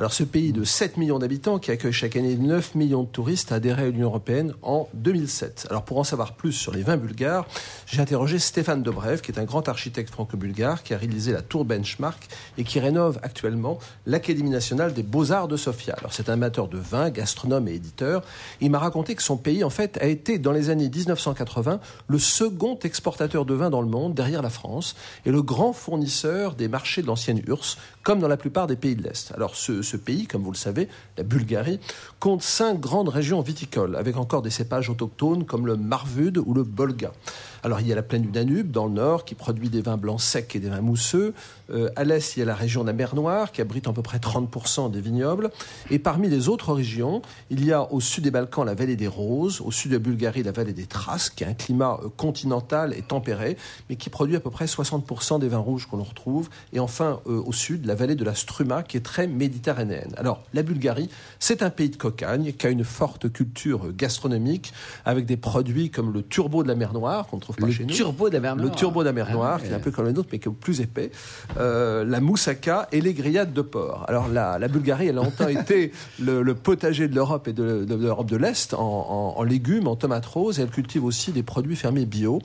Alors 0.01 0.15
ce 0.15 0.25
pays 0.25 0.55
de 0.55 0.65
7 0.65 0.97
millions 0.97 1.19
d'habitants 1.19 1.59
qui 1.59 1.71
accueille 1.71 1.93
chaque 1.93 2.17
année 2.17 2.35
9 2.35 2.75
millions 2.75 3.03
de 3.03 3.09
touristes 3.09 3.53
a 3.53 3.57
adhéré 3.57 3.83
à 3.83 3.91
l'Union 3.91 4.07
européenne 4.07 4.55
en 4.63 4.89
2007. 4.95 5.67
Alors 5.69 5.85
pour 5.85 5.99
en 5.99 6.05
savoir 6.05 6.33
plus 6.33 6.53
sur 6.53 6.73
les 6.73 6.83
vins 6.83 6.97
bulgares, 6.97 7.47
j'ai 7.85 8.01
interrogé 8.01 8.39
Stéphane 8.39 8.83
Dobrev, 8.83 9.21
qui 9.21 9.31
est 9.31 9.39
un 9.39 9.45
grand 9.45 9.69
architecte 9.69 10.09
franco-bulgare 10.09 10.85
qui 10.85 10.95
a 10.95 10.97
réalisé 10.97 11.33
la 11.33 11.43
tour 11.43 11.67
Benchmark 11.67 12.29
et 12.57 12.65
qui 12.65 12.81
rénove 12.81 13.21
actuellement 13.23 13.79
l'Académie 14.07 14.49
nationale 14.49 14.95
des 14.95 15.03
beaux-arts 15.03 15.49
de 15.49 15.59
Sofia. 15.59 15.97
Alors 15.99 16.15
c'est 16.15 16.31
un 16.31 16.33
amateur 16.33 16.69
de 16.69 16.79
vin, 16.79 17.11
gastronome 17.11 17.69
et 17.69 17.75
éditeur. 17.75 18.23
Il 18.63 18.71
m'a 18.71 18.79
raconté 18.79 19.15
que 19.15 19.23
son 19.23 19.37
pays 19.37 19.65
en 19.65 19.71
fait 19.71 19.99
a 20.01 20.07
été 20.07 20.39
dans 20.39 20.53
les 20.53 20.71
années 20.71 20.89
1980 20.89 21.79
le 22.09 22.19
second 22.19 22.79
exportateur 22.85 23.45
de 23.45 23.53
vin 23.53 23.69
dans 23.69 23.83
le 23.83 23.89
monde 23.89 24.15
derrière 24.15 24.41
la 24.41 24.49
France 24.49 24.97
et 25.27 25.31
le 25.31 25.43
grand 25.43 25.75
fournisseur 25.75 26.55
des 26.55 26.69
marchés 26.69 27.03
de 27.03 27.07
l'ancienne 27.07 27.43
URSS 27.47 27.77
comme 28.03 28.19
dans 28.19 28.29
la 28.29 28.39
plupart 28.39 28.67
des 28.67 28.77
pays 28.77 28.97
de 28.97 29.03
l'Est. 29.03 29.31
Alors 29.37 29.55
ce, 29.55 29.83
ce 29.91 29.97
pays, 29.97 30.27
comme 30.27 30.43
vous 30.43 30.53
le 30.53 30.57
savez, 30.57 30.89
la 31.17 31.25
Bulgarie, 31.25 31.81
compte 32.19 32.43
cinq 32.43 32.81
grandes 32.81 33.09
régions 33.09 33.41
viticoles, 33.41 33.97
avec 33.97 34.17
encore 34.17 34.43
des 34.43 34.51
cépages 34.51 34.89
autochtones 34.89 35.45
comme 35.45 35.67
le 35.67 35.77
Marvude 35.77 36.39
ou 36.39 36.55
le 36.55 36.63
Bolga. 36.63 37.13
Alors 37.63 37.81
il 37.81 37.87
y 37.87 37.93
a 37.93 37.95
la 37.95 38.03
plaine 38.03 38.23
du 38.23 38.31
Danube, 38.31 38.71
dans 38.71 38.87
le 38.87 38.93
nord, 38.93 39.25
qui 39.25 39.35
produit 39.35 39.69
des 39.69 39.83
vins 39.83 39.97
blancs 39.97 40.21
secs 40.21 40.55
et 40.55 40.61
des 40.61 40.69
vins 40.69 40.81
mousseux. 40.81 41.35
Euh, 41.71 41.91
à 41.97 42.05
l'est, 42.05 42.37
il 42.37 42.41
y 42.41 42.43
a 42.43 42.47
la 42.47 42.55
région 42.55 42.83
de 42.83 42.87
la 42.87 42.93
mer 42.93 43.15
Noire, 43.15 43.53
qui 43.53 43.61
abrite 43.61 43.87
à 43.87 43.93
peu 43.93 44.03
près 44.03 44.19
30% 44.19 44.91
des 44.91 45.01
vignobles. 45.01 45.51
Et 45.91 45.99
parmi 45.99 46.29
les 46.29 46.49
autres 46.49 46.73
régions, 46.73 47.23
il 47.51 47.65
y 47.65 47.73
a 47.73 47.93
au 47.93 48.01
sud 48.01 48.25
des 48.25 48.31
Balkans 48.31 48.65
la 48.65 48.75
vallée 48.75 48.97
des 48.97 49.09
Roses, 49.09 49.61
au 49.61 49.71
sud 49.71 49.91
de 49.91 49.97
la 49.97 50.01
Bulgarie 50.01 50.43
la 50.43 50.53
vallée 50.53 50.73
des 50.73 50.87
Thraces, 50.87 51.31
qui 51.31 51.45
a 51.45 51.49
un 51.49 51.55
climat 51.55 52.01
euh, 52.03 52.09
continental 52.17 52.95
et 52.97 53.03
tempéré, 53.03 53.57
mais 53.89 53.97
qui 53.97 54.11
produit 54.11 54.37
à 54.37 54.41
peu 54.41 54.51
près 54.51 54.67
60% 54.67 55.39
des 55.41 55.49
vins 55.49 55.59
rouges 55.59 55.87
qu'on 55.87 56.03
retrouve. 56.03 56.49
Et 56.73 56.81
enfin, 56.81 57.21
euh, 57.27 57.43
au 57.45 57.53
sud, 57.53 57.87
la 57.87 57.95
vallée 57.95 58.15
de 58.15 58.25
la 58.25 58.35
Struma, 58.35 58.83
qui 58.83 58.97
est 58.97 59.05
très 59.05 59.27
méditerranéenne. 59.27 60.13
Alors, 60.17 60.43
la 60.55 60.63
Bulgarie, 60.63 61.11
c'est 61.39 61.63
un 61.63 61.71
pays 61.71 61.91
de 61.91 61.97
cocagne, 61.97 62.53
qui 62.53 62.67
a 62.67 62.71
une 62.71 62.85
forte 62.85 63.31
culture 63.33 63.87
euh, 63.87 63.95
gastronomique, 63.97 64.73
avec 65.05 65.27
des 65.27 65.37
produits 65.37 65.91
comme 65.91 66.13
le 66.13 66.23
turbo 66.23 66.63
de 66.63 66.69
la 66.69 66.75
mer 66.75 66.93
Noire, 66.93 67.27
ne 67.33 67.50
trouve 67.53 67.57
pas 67.63 67.67
Le 67.67 67.73
chez 67.73 67.85
nous. 67.85 67.95
turbo 67.95 68.29
de 68.29 68.35
la 68.35 68.41
mer 68.41 68.57
Le 68.57 68.63
Noire. 68.65 68.75
turbo 68.77 69.01
de 69.01 69.07
la 69.07 69.13
mer 69.13 69.27
Ah 69.29 69.33
Noire, 69.33 69.63
qui 69.63 69.69
est 69.69 69.75
un 69.75 69.79
peu 69.79 69.91
comme 69.91 70.07
le 70.07 70.13
nôtre, 70.13 70.29
mais 70.33 70.39
qui 70.39 70.49
est 70.49 70.53
plus 70.53 70.81
épais. 70.81 71.11
Euh, 71.59 72.05
la 72.05 72.21
moussaka 72.21 72.89
et 72.93 73.01
les 73.01 73.15
grillades 73.15 73.53
de 73.53 73.63
porc. 73.63 74.05
Alors, 74.09 74.29
la, 74.29 74.59
la 74.59 74.69
Bulgarie, 74.69 75.09
elle 75.09 75.19
a 75.19 75.23
longtemps 75.23 75.49
été 75.61 75.93
le, 76.21 76.43
le 76.43 76.55
potager 76.55 77.09
de 77.09 77.15
l'Europe 77.15 77.49
et 77.49 77.53
de, 77.53 77.85
de- 77.85 77.97
de 77.97 78.03
l'Europe 78.05 78.29
de 78.31 78.37
l'Est 78.37 78.75
en, 78.75 78.79
en- 78.81 79.35
en 79.39 79.43
légumes, 79.43 79.87
en 79.89 79.97
tomates 79.97 80.27
roses, 80.27 80.59
et 80.59 80.63
elle 80.63 80.71
cultive 80.71 81.05
aussi 81.05 81.33
des 81.33 81.43
produits 81.43 81.77
fermiers 81.77 82.07
bio. 82.07 82.41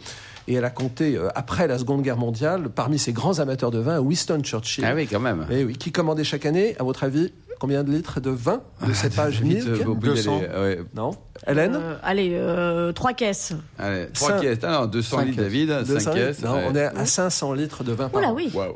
Et 0.48 0.54
elle 0.54 0.66
a 0.66 0.70
compté, 0.70 1.18
euh, 1.18 1.30
après 1.34 1.68
la 1.68 1.80
Seconde 1.80 2.04
Guerre 2.04 2.18
mondiale, 2.18 2.70
parmi 2.70 3.00
ses 3.00 3.14
grands 3.14 3.40
amateurs 3.40 3.72
de 3.72 3.80
vin, 3.80 4.00
Winston 4.00 4.42
Churchill. 4.44 4.86
Ah 4.86 4.94
oui, 4.94 5.08
quand 5.08 5.20
même. 5.20 5.46
Eh 5.50 5.64
oui, 5.64 5.74
qui 5.76 5.92
commandait 5.92 6.24
chaque 6.24 6.46
année, 6.46 6.76
à 6.80 6.84
votre 6.84 7.04
avis, 7.04 7.34
combien 7.60 7.84
de 7.84 7.92
litres 7.92 8.20
de 8.20 8.30
vin 8.30 8.62
de 8.86 8.94
cépage 8.94 9.42
Vite, 9.42 9.66
milk 9.66 9.82
euh, 9.82 9.86
au 9.86 9.96
bout 9.96 10.08
d'y 10.10 10.16
200. 10.16 10.38
aller. 10.38 10.48
Ouais. 10.62 10.80
Non 10.96 11.12
Hélène 11.48 11.76
Euh, 11.76 11.96
allez, 12.04 12.32
euh, 12.34 12.92
trois 12.92 13.14
caisses. 13.14 13.54
Allez, 13.78 14.08
trois 14.14 14.30
Cinq- 14.30 14.42
caisses. 14.42 14.60
Ah 14.64 14.82
non, 14.82 14.86
200 14.88 15.18
Cinq 15.18 15.24
litres, 15.26 15.36
caisses. 15.38 15.44
David. 15.46 15.70
200 15.88 16.00
5 16.00 16.14
caisses. 16.14 16.42
Non, 16.44 16.60
on 16.70 16.76
est 16.76 16.84
à 16.86 17.06
500 17.06 17.54
litres 17.54 17.84
de 17.84 17.92
vin 17.94 18.10
par 18.10 18.20
Oula, 18.22 18.32
an. 18.32 18.36
oui. 18.36 18.50
Waouh. 18.54 18.74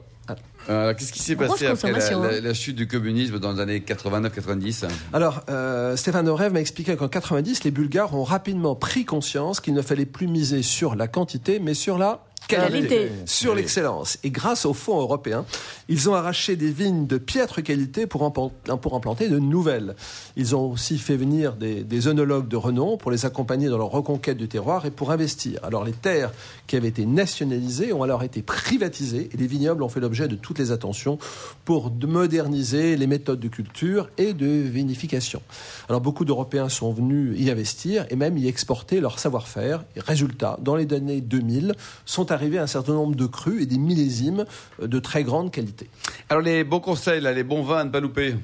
Euh, 0.70 0.94
Qu'est-ce 0.94 1.12
qui 1.14 1.24
s'est 1.24 1.36
passé 1.36 1.66
après 1.66 1.88
la, 1.88 1.96
consommation, 1.98 2.22
la- 2.22 2.30
hein. 2.38 2.42
la 2.44 2.54
chute 2.54 2.76
du 2.76 2.88
communisme 2.88 3.40
dans 3.40 3.54
les 3.54 3.60
années 3.60 3.80
89-90 3.80 4.86
Alors, 5.14 5.42
euh, 5.50 5.96
Stéphane 5.96 6.28
Orev 6.28 6.54
m'a 6.54 6.60
expliqué 6.60 6.96
qu'en 6.96 7.08
90, 7.08 7.64
les 7.64 7.72
Bulgares 7.72 8.14
ont 8.14 8.24
rapidement 8.24 8.76
pris 8.76 9.04
conscience 9.04 9.62
qu'il 9.62 9.74
ne 9.74 9.82
fallait 9.82 10.06
plus 10.06 10.28
miser 10.28 10.62
sur 10.62 10.96
la 10.96 11.08
quantité, 11.08 11.60
mais 11.60 11.74
sur 11.74 11.98
la 11.98 12.24
qualité, 12.50 12.88
Qualité. 12.88 13.12
sur 13.26 13.52
Oui. 13.54 13.58
l'excellence. 13.62 14.18
Et 14.24 14.32
grâce 14.32 14.66
aux 14.66 14.74
fonds 14.74 15.00
européens, 15.00 15.46
ils 15.88 16.10
ont 16.10 16.16
arraché 16.16 16.56
des 16.56 16.72
vignes 16.72 17.08
de 17.08 17.18
piètre 17.18 17.62
qualité 17.64 18.08
pour 18.08 18.24
en, 18.24 18.32
pour 18.32 18.94
en 18.94 19.00
planter 19.00 19.30
de 19.30 19.40
nouvelles. 19.40 19.96
Ils 20.36 20.56
ont 20.56 20.72
aussi 20.72 20.98
fait 20.98 21.16
venir 21.16 21.54
des, 21.54 21.84
des 21.84 22.08
œnologues 22.08 22.48
de 22.48 22.56
renom 22.58 22.98
pour 22.98 23.12
les 23.12 23.26
accompagner 23.26 23.70
dans 23.70 23.78
leur 23.78 23.92
reconquête 23.92 24.38
du 24.38 24.48
terroir 24.48 24.86
et 24.86 24.92
pour 24.92 25.12
investir. 25.12 25.60
Alors, 25.64 25.84
les 25.84 25.92
terres 25.94 26.32
qui 26.68 26.76
avaient 26.76 26.88
été 26.90 27.06
nationalisées 27.06 27.94
ont 27.94 28.04
alors 28.04 28.24
été 28.24 28.42
privatisées 28.42 29.30
et 29.32 29.38
les 29.38 29.48
vignobles 29.48 29.84
ont 29.84 29.90
fait 29.90 30.00
l'objet 30.00 30.28
de 30.28 30.36
toutes 30.36 30.58
les 30.60 30.72
attentions 30.72 31.18
pour 31.66 31.92
de 31.92 32.08
moderniser 32.08 32.96
les 32.98 33.08
méthodes 33.08 33.40
de 33.40 33.48
culture 33.48 34.10
et 34.18 34.34
de 34.34 34.48
vinification. 34.48 35.42
Alors 35.88 36.02
beaucoup 36.02 36.26
d'Européens 36.26 36.70
sont 36.70 36.92
venus 36.94 37.36
y 37.40 37.50
investir 37.52 38.06
et 38.10 38.16
même 38.16 38.38
y 38.38 38.48
exporter 38.48 39.00
leur 39.02 39.20
savoir-faire. 39.20 39.84
Résultat, 39.98 40.58
dans 40.62 40.76
les 40.76 40.92
années 40.94 41.22
2000, 41.22 41.74
sont 42.06 42.32
arrivés 42.32 42.39
un 42.42 42.68
certain 42.68 42.94
nombre 42.94 43.16
de 43.16 43.26
crus 43.26 43.64
et 43.64 43.66
des 43.66 43.78
millésimes 43.78 44.46
de 44.82 45.00
très 45.00 45.24
grande 45.24 45.52
qualité. 45.52 45.90
Alors, 46.30 46.42
les 46.42 46.64
bons 46.64 46.80
conseils, 46.80 47.22
les 47.22 47.44
bons 47.44 47.64
vins 47.64 47.80
à 47.80 47.84
ne 47.84 47.90
pas 47.90 48.00
louper. 48.00 48.36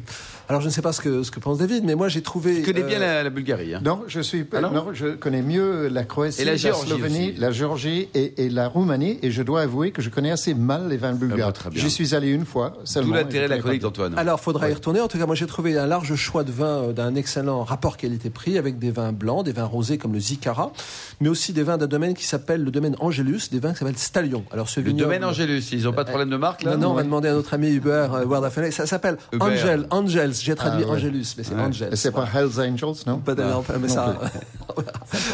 Alors 0.50 0.62
je 0.62 0.68
ne 0.68 0.72
sais 0.72 0.82
pas 0.82 0.92
ce 0.94 1.02
que, 1.02 1.24
ce 1.24 1.32
que 1.32 1.40
pense 1.40 1.58
David, 1.58 1.84
mais 1.86 1.96
moi 1.96 2.08
j'ai 2.08 2.22
trouvé... 2.22 2.62
Tu 2.62 2.72
connais 2.72 2.84
bien 2.86 2.98
euh, 2.98 3.16
la, 3.18 3.24
la 3.24 3.30
Bulgarie. 3.30 3.74
Hein? 3.74 3.82
Non, 3.84 4.04
je 4.08 4.20
suis. 4.22 4.46
Ah 4.54 4.62
non 4.62 4.72
non, 4.72 4.88
je 4.94 5.16
connais 5.16 5.42
mieux 5.42 5.88
la 5.88 6.04
Croatie, 6.04 6.42
Et 6.42 6.46
la 6.46 6.56
Géorgie 6.56 6.88
Slovénie, 6.88 7.30
aussi. 7.32 7.40
la 7.40 7.52
Géorgie 7.52 8.10
et, 8.14 8.46
et 8.46 8.50
la 8.50 8.68
Roumanie. 8.68 9.18
Et 9.24 9.32
je 9.32 9.42
dois 9.44 9.62
avouer 9.62 9.92
que 9.92 10.02
je 10.02 10.10
connais 10.10 10.32
assez 10.32 10.54
mal 10.54 10.88
les 10.90 10.98
vins 10.98 11.14
bulgares. 11.14 11.48
bah, 11.48 11.52
très 11.54 11.70
bien. 11.70 11.82
J'y 11.82 11.90
suis 11.90 12.14
allé 12.14 12.30
une 12.30 12.46
fois 12.46 12.74
seulement. 12.84 13.16
l'intérêt 13.16 13.46
de 13.46 13.50
la 13.52 13.58
chronique 13.60 13.82
d'Antoine. 13.82 14.14
Alors, 14.18 14.40
faudra 14.40 14.70
y 14.70 14.74
retourner. 14.74 15.02
En 15.02 15.08
tout 15.08 15.18
cas, 15.18 15.26
moi, 15.26 15.36
j'ai 15.36 15.48
trouvé 15.48 15.78
un 15.78 15.88
large 15.88 16.14
choix 16.16 16.44
de 16.44 16.52
vins 16.52 16.84
euh, 16.90 16.94
d'un 16.94 17.16
excellent 17.16 17.64
rapport 17.64 17.98
qualité-prix 17.98 18.58
avec 18.58 18.78
des 18.78 18.92
vins 18.92 19.12
blancs, 19.14 19.46
des 19.46 19.52
vins 19.52 19.64
rosés 19.66 19.98
comme 19.98 20.14
le 20.14 20.20
Zicara, 20.20 20.72
mais 21.22 21.30
aussi 21.30 21.54
des 21.54 21.64
vins 21.64 21.78
d'un 21.78 21.88
domaine 21.88 22.14
qui 22.14 22.26
s'appelle 22.26 22.64
le 22.64 22.72
domaine 22.72 22.96
Angélus, 23.00 23.50
des 23.52 23.60
vins 23.60 23.72
qui 23.74 23.80
s'appellent 23.80 23.98
Stallion. 23.98 24.44
Alors, 24.52 24.70
ce 24.70 24.80
Le 24.80 24.88
vignoble- 24.88 25.04
domaine 25.06 25.26
Angélus, 25.26 25.64
ils 25.72 25.84
n'ont 25.84 25.94
pas 25.94 26.04
de 26.04 26.10
problème 26.10 26.30
de 26.30 26.38
marque, 26.38 26.64
là 26.64 26.76
Non, 26.76 26.78
non, 26.88 26.92
on 26.92 26.94
va 26.96 27.04
demander 27.04 27.30
à 27.30 27.34
notre 27.34 27.54
ami 27.54 27.70
Hubert 27.74 28.14
euh. 28.14 28.70
Ça 28.72 28.86
s'appelle. 28.86 29.18
Angel, 29.40 29.88
Angels. 29.90 30.35
J'ai 30.42 30.56
traduit 30.56 30.84
Ah, 30.86 30.92
ouais. 30.92 30.98
Angelus, 30.98 31.26
mais 31.38 31.44
c'est 31.44 31.54
Ouais. 31.56 31.62
Angels. 31.62 31.90
Et 31.92 31.96
c'est 31.96 32.12
pas 32.12 32.28
Hells 32.34 32.60
Angels, 32.60 33.04
non 33.08 33.18
Pas 33.20 33.36
d'ailleurs, 33.36 33.64
mais 33.80 33.88
ça. 33.88 34.18
pourrait. 34.68 34.86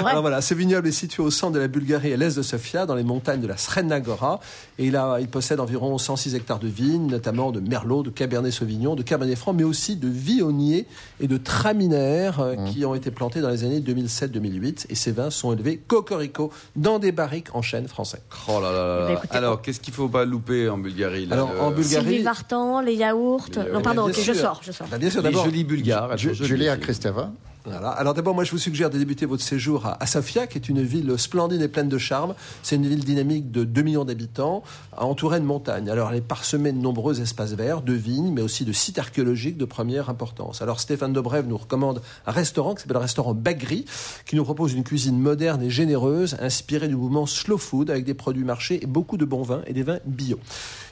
Alors 0.06 0.22
voilà, 0.22 0.42
ce 0.42 0.54
vignoble 0.54 0.88
est 0.88 0.92
situé 0.92 1.24
au 1.24 1.32
centre 1.32 1.54
de 1.54 1.60
la 1.60 1.68
Bulgarie, 1.68 2.14
à 2.14 2.18
l'est 2.18 2.36
de 2.38 2.42
Sofia, 2.42 2.86
dans 2.86 2.96
les 2.96 3.04
montagnes 3.04 3.42
de 3.42 3.48
la 3.48 3.58
Srena 3.58 4.00
Gora. 4.00 4.40
Et 4.78 4.86
il, 4.88 4.96
a, 4.96 5.18
il 5.20 5.28
possède 5.28 5.60
environ 5.60 5.98
106 5.98 6.36
hectares 6.36 6.60
de 6.60 6.68
vignes, 6.68 7.08
notamment 7.08 7.52
de 7.52 7.60
Merlot, 7.60 8.04
de 8.04 8.10
Cabernet 8.10 8.52
Sauvignon, 8.52 8.96
de 8.96 9.04
Cabernet 9.04 9.38
Franc, 9.38 9.54
mais 9.54 9.64
aussi 9.64 9.96
de 9.96 10.08
Viognier 10.08 10.86
et 11.20 11.28
de 11.28 11.38
Traminaire 11.38 12.40
euh, 12.40 12.56
qui 12.68 12.86
ont 12.86 12.96
été 12.96 13.12
plantés 13.12 13.42
dans 13.42 13.50
les 13.50 13.64
années 13.64 13.80
2007-2008. 13.80 14.86
Et 14.90 14.96
ces 14.96 15.12
vins 15.12 15.30
sont 15.30 15.54
élevés 15.54 15.78
cocorico 15.78 16.52
dans 16.76 17.00
des 17.00 17.12
barriques 17.12 17.54
en 17.56 17.62
chêne 17.62 17.88
français. 17.88 18.22
Oh 18.48 18.60
là 18.62 18.72
là 18.72 18.72
là 18.72 18.98
Eh 19.04 19.08
ben, 19.14 19.18
écoutez, 19.18 19.38
Alors, 19.38 19.62
qu'est-ce 19.62 19.80
qu'il 19.80 19.94
faut 19.94 20.10
pas 20.10 20.26
louper 20.26 20.70
en 20.70 20.78
Bulgarie 20.78 21.26
là, 21.26 21.36
Alors, 21.36 21.54
le- 21.54 21.62
en 21.62 21.72
Bulgarie- 21.72 22.06
Sylvie 22.06 22.24
Vartan, 22.24 22.82
les 22.82 22.94
yaourts. 22.96 23.48
Les- 23.56 23.72
Non, 23.72 23.82
pardon, 23.82 24.04
ok, 24.08 24.20
je 24.22 24.34
sors, 24.34 24.62
je 24.64 24.72
sors. 24.72 24.88
Bah, 24.92 24.98
bien 24.98 25.10
sûr, 25.10 25.22
Les 25.22 25.30
d'abord. 25.30 25.46
jolies 25.46 25.64
Bulgares. 25.64 26.18
Ju- 26.18 26.34
jolies 26.36 26.48
Julia 26.50 26.74
aussi. 26.74 26.82
Kristeva. 26.82 27.32
Voilà. 27.64 27.90
Alors 27.90 28.16
d'abord, 28.16 28.34
moi, 28.34 28.44
je 28.44 28.50
vous 28.50 28.58
suggère 28.58 28.90
de 28.90 28.98
débuter 28.98 29.28
votre 29.28 29.44
séjour 29.44 29.86
à, 29.86 30.04
Sofia, 30.08 30.48
qui 30.48 30.58
est 30.58 30.68
une 30.68 30.82
ville 30.82 31.14
splendide 31.20 31.62
et 31.62 31.68
pleine 31.68 31.90
de 31.90 32.00
charme. 32.00 32.34
C'est 32.64 32.76
une 32.76 32.88
ville 32.88 33.06
dynamique 33.06 33.52
de 33.52 33.64
2 33.64 33.84
millions 33.84 34.04
d'habitants, 34.04 34.64
entourée 34.98 35.40
de 35.40 35.46
montagnes. 35.46 35.88
Alors 35.88 36.10
elle 36.10 36.18
est 36.18 36.22
parsemée 36.22 36.72
de 36.72 36.80
nombreux 36.80 37.22
espaces 37.22 37.52
verts, 37.54 37.84
de 37.84 37.94
vignes, 37.94 38.32
mais 38.34 38.42
aussi 38.42 38.66
de 38.66 38.72
sites 38.72 38.98
archéologiques 38.98 39.58
de 39.58 39.66
première 39.66 40.10
importance. 40.10 40.64
Alors 40.64 40.80
Stéphane 40.80 41.14
Dobrev 41.14 41.46
nous 41.48 41.58
recommande 41.58 42.02
un 42.26 42.32
restaurant 42.32 42.74
qui 42.74 42.82
s'appelle 42.82 42.96
le 42.96 43.02
restaurant 43.02 43.36
Bagri, 43.36 43.86
qui 44.26 44.36
nous 44.36 44.44
propose 44.44 44.74
une 44.74 44.84
cuisine 44.84 45.20
moderne 45.20 45.62
et 45.62 45.70
généreuse, 45.70 46.38
inspirée 46.42 46.88
du 46.88 46.96
mouvement 46.96 47.28
slow 47.28 47.60
food, 47.60 47.92
avec 47.92 48.06
des 48.06 48.16
produits 48.16 48.44
marchés 48.44 48.82
et 48.84 48.88
beaucoup 48.88 49.18
de 49.18 49.26
bons 49.26 49.44
vins 49.44 49.62
et 49.68 49.74
des 49.74 49.84
vins 49.84 50.00
bio. 50.08 50.40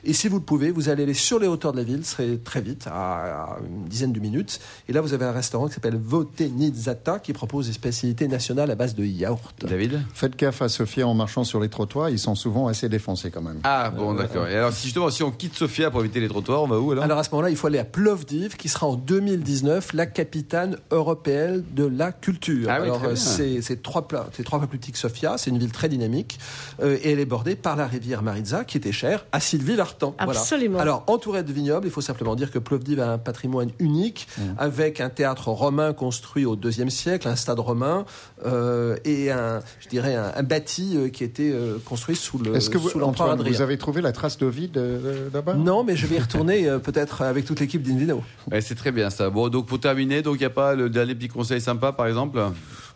Et 0.03 0.13
si 0.13 0.27
vous 0.27 0.37
le 0.37 0.43
pouvez, 0.43 0.71
vous 0.71 0.89
allez 0.89 1.03
aller 1.03 1.13
sur 1.13 1.39
les 1.39 1.47
hauteurs 1.47 1.71
de 1.73 1.77
la 1.77 1.83
ville, 1.83 2.05
ce 2.05 2.11
serait 2.11 2.37
très 2.37 2.61
vite, 2.61 2.87
à, 2.87 3.53
à 3.55 3.57
une 3.65 3.85
dizaine 3.87 4.13
de 4.13 4.19
minutes. 4.19 4.59
Et 4.87 4.93
là, 4.93 5.01
vous 5.01 5.13
avez 5.13 5.25
un 5.25 5.31
restaurant 5.31 5.67
qui 5.67 5.73
s'appelle 5.73 5.97
Votenizata, 5.97 7.19
qui 7.19 7.33
propose 7.33 7.67
des 7.67 7.73
spécialités 7.73 8.27
nationales 8.27 8.71
à 8.71 8.75
base 8.75 8.95
de 8.95 9.03
yaourt. 9.05 9.65
David 9.67 10.01
Faites 10.13 10.37
gaffe 10.37 10.61
à 10.61 10.69
Sofia 10.69 11.07
en 11.07 11.13
marchant 11.13 11.43
sur 11.43 11.59
les 11.59 11.69
trottoirs, 11.69 12.09
ils 12.09 12.19
sont 12.19 12.35
souvent 12.35 12.67
assez 12.67 12.89
défoncés 12.89 13.31
quand 13.31 13.41
même. 13.41 13.59
Ah 13.63 13.89
bon, 13.89 14.13
d'accord. 14.13 14.47
Et 14.47 14.55
alors, 14.55 14.73
si 14.73 14.83
justement, 14.85 15.09
si 15.09 15.23
on 15.23 15.31
quitte 15.31 15.55
Sofia 15.55 15.91
pour 15.91 16.01
éviter 16.01 16.19
les 16.19 16.29
trottoirs, 16.29 16.63
on 16.63 16.67
va 16.67 16.79
où 16.79 16.91
alors? 16.91 17.03
Alors 17.03 17.17
à 17.19 17.23
ce 17.23 17.31
moment-là, 17.31 17.49
il 17.49 17.55
faut 17.55 17.67
aller 17.67 17.79
à 17.79 17.85
Plovdiv, 17.85 18.55
qui 18.55 18.69
sera 18.69 18.87
en 18.87 18.95
2019 18.95 19.93
la 19.93 20.05
capitale 20.05 20.79
européenne 20.91 21.63
de 21.71 21.85
la 21.85 22.11
culture. 22.11 22.67
Ah 22.69 22.77
oui, 22.79 22.85
Alors 22.87 22.99
très 22.99 23.07
bien. 23.13 23.15
euh, 23.15 23.75
trois, 23.83 24.07
c'est 24.33 24.43
trois 24.43 24.59
fois 24.59 24.67
plus 24.67 24.77
petit 24.79 24.91
que 24.91 24.97
Sofia, 24.97 25.37
c'est 25.37 25.49
une 25.49 25.57
ville 25.59 25.71
très 25.71 25.89
dynamique, 25.89 26.39
euh, 26.81 26.97
et 27.03 27.11
elle 27.11 27.19
est 27.19 27.25
bordée 27.25 27.55
par 27.55 27.75
la 27.75 27.87
rivière 27.87 28.21
Maritza, 28.23 28.63
qui 28.65 28.77
était 28.77 28.91
chère 28.91 29.25
à 29.31 29.39
Sylvie 29.39 29.75
Voilà. 29.99 30.39
Absolument. 30.39 30.79
Alors 30.79 31.03
entourée 31.07 31.43
de 31.43 31.51
vignobles, 31.51 31.87
il 31.87 31.91
faut 31.91 32.01
simplement 32.01 32.35
dire 32.35 32.51
que 32.51 32.59
Plovdiv 32.59 32.99
a 32.99 33.11
un 33.13 33.17
patrimoine 33.17 33.71
unique, 33.79 34.27
avec 34.57 35.01
un 35.01 35.09
théâtre 35.09 35.49
romain 35.49 35.93
construit 35.93 36.45
au 36.45 36.55
IIe 36.55 36.91
siècle, 36.91 37.27
un 37.27 37.35
stade 37.35 37.59
romain, 37.59 38.05
euh, 38.45 38.95
et 39.05 39.31
un, 39.31 39.61
je 39.79 39.89
dirais, 39.89 40.15
un, 40.15 40.31
un 40.35 40.43
bâti 40.43 40.95
euh, 40.95 41.09
qui 41.09 41.23
était 41.23 41.51
euh, 41.51 41.77
construit 41.83 42.15
sous 42.15 42.37
le 42.37 42.55
Est-ce 42.55 42.69
que 42.69 42.77
vous, 42.77 42.89
sous 42.89 42.99
l'empereur 42.99 43.27
Antoine, 43.27 43.39
Adrien. 43.39 43.57
vous 43.57 43.61
avez 43.61 43.77
trouvé 43.77 44.01
la 44.01 44.11
trace 44.11 44.37
d'Ovid 44.37 44.77
euh, 44.77 45.29
là-bas 45.33 45.53
Non, 45.55 45.83
mais 45.83 45.95
je 45.95 46.07
vais 46.07 46.15
y 46.15 46.19
retourner 46.19 46.67
peut-être 46.83 47.21
avec 47.21 47.45
toute 47.45 47.59
l'équipe 47.59 47.81
d'Invino. 47.81 48.23
Ouais, 48.51 48.61
C'est 48.61 48.75
très 48.75 48.91
bien 48.91 49.09
ça. 49.09 49.29
Bon, 49.29 49.49
donc 49.49 49.65
pour 49.67 49.79
terminer, 49.79 50.21
donc 50.21 50.35
il 50.35 50.39
n'y 50.39 50.45
a 50.45 50.49
pas 50.51 50.75
le 50.75 50.89
dernier 50.89 51.15
petit 51.15 51.27
conseil 51.27 51.61
sympa, 51.61 51.91
par 51.91 52.07
exemple? 52.07 52.39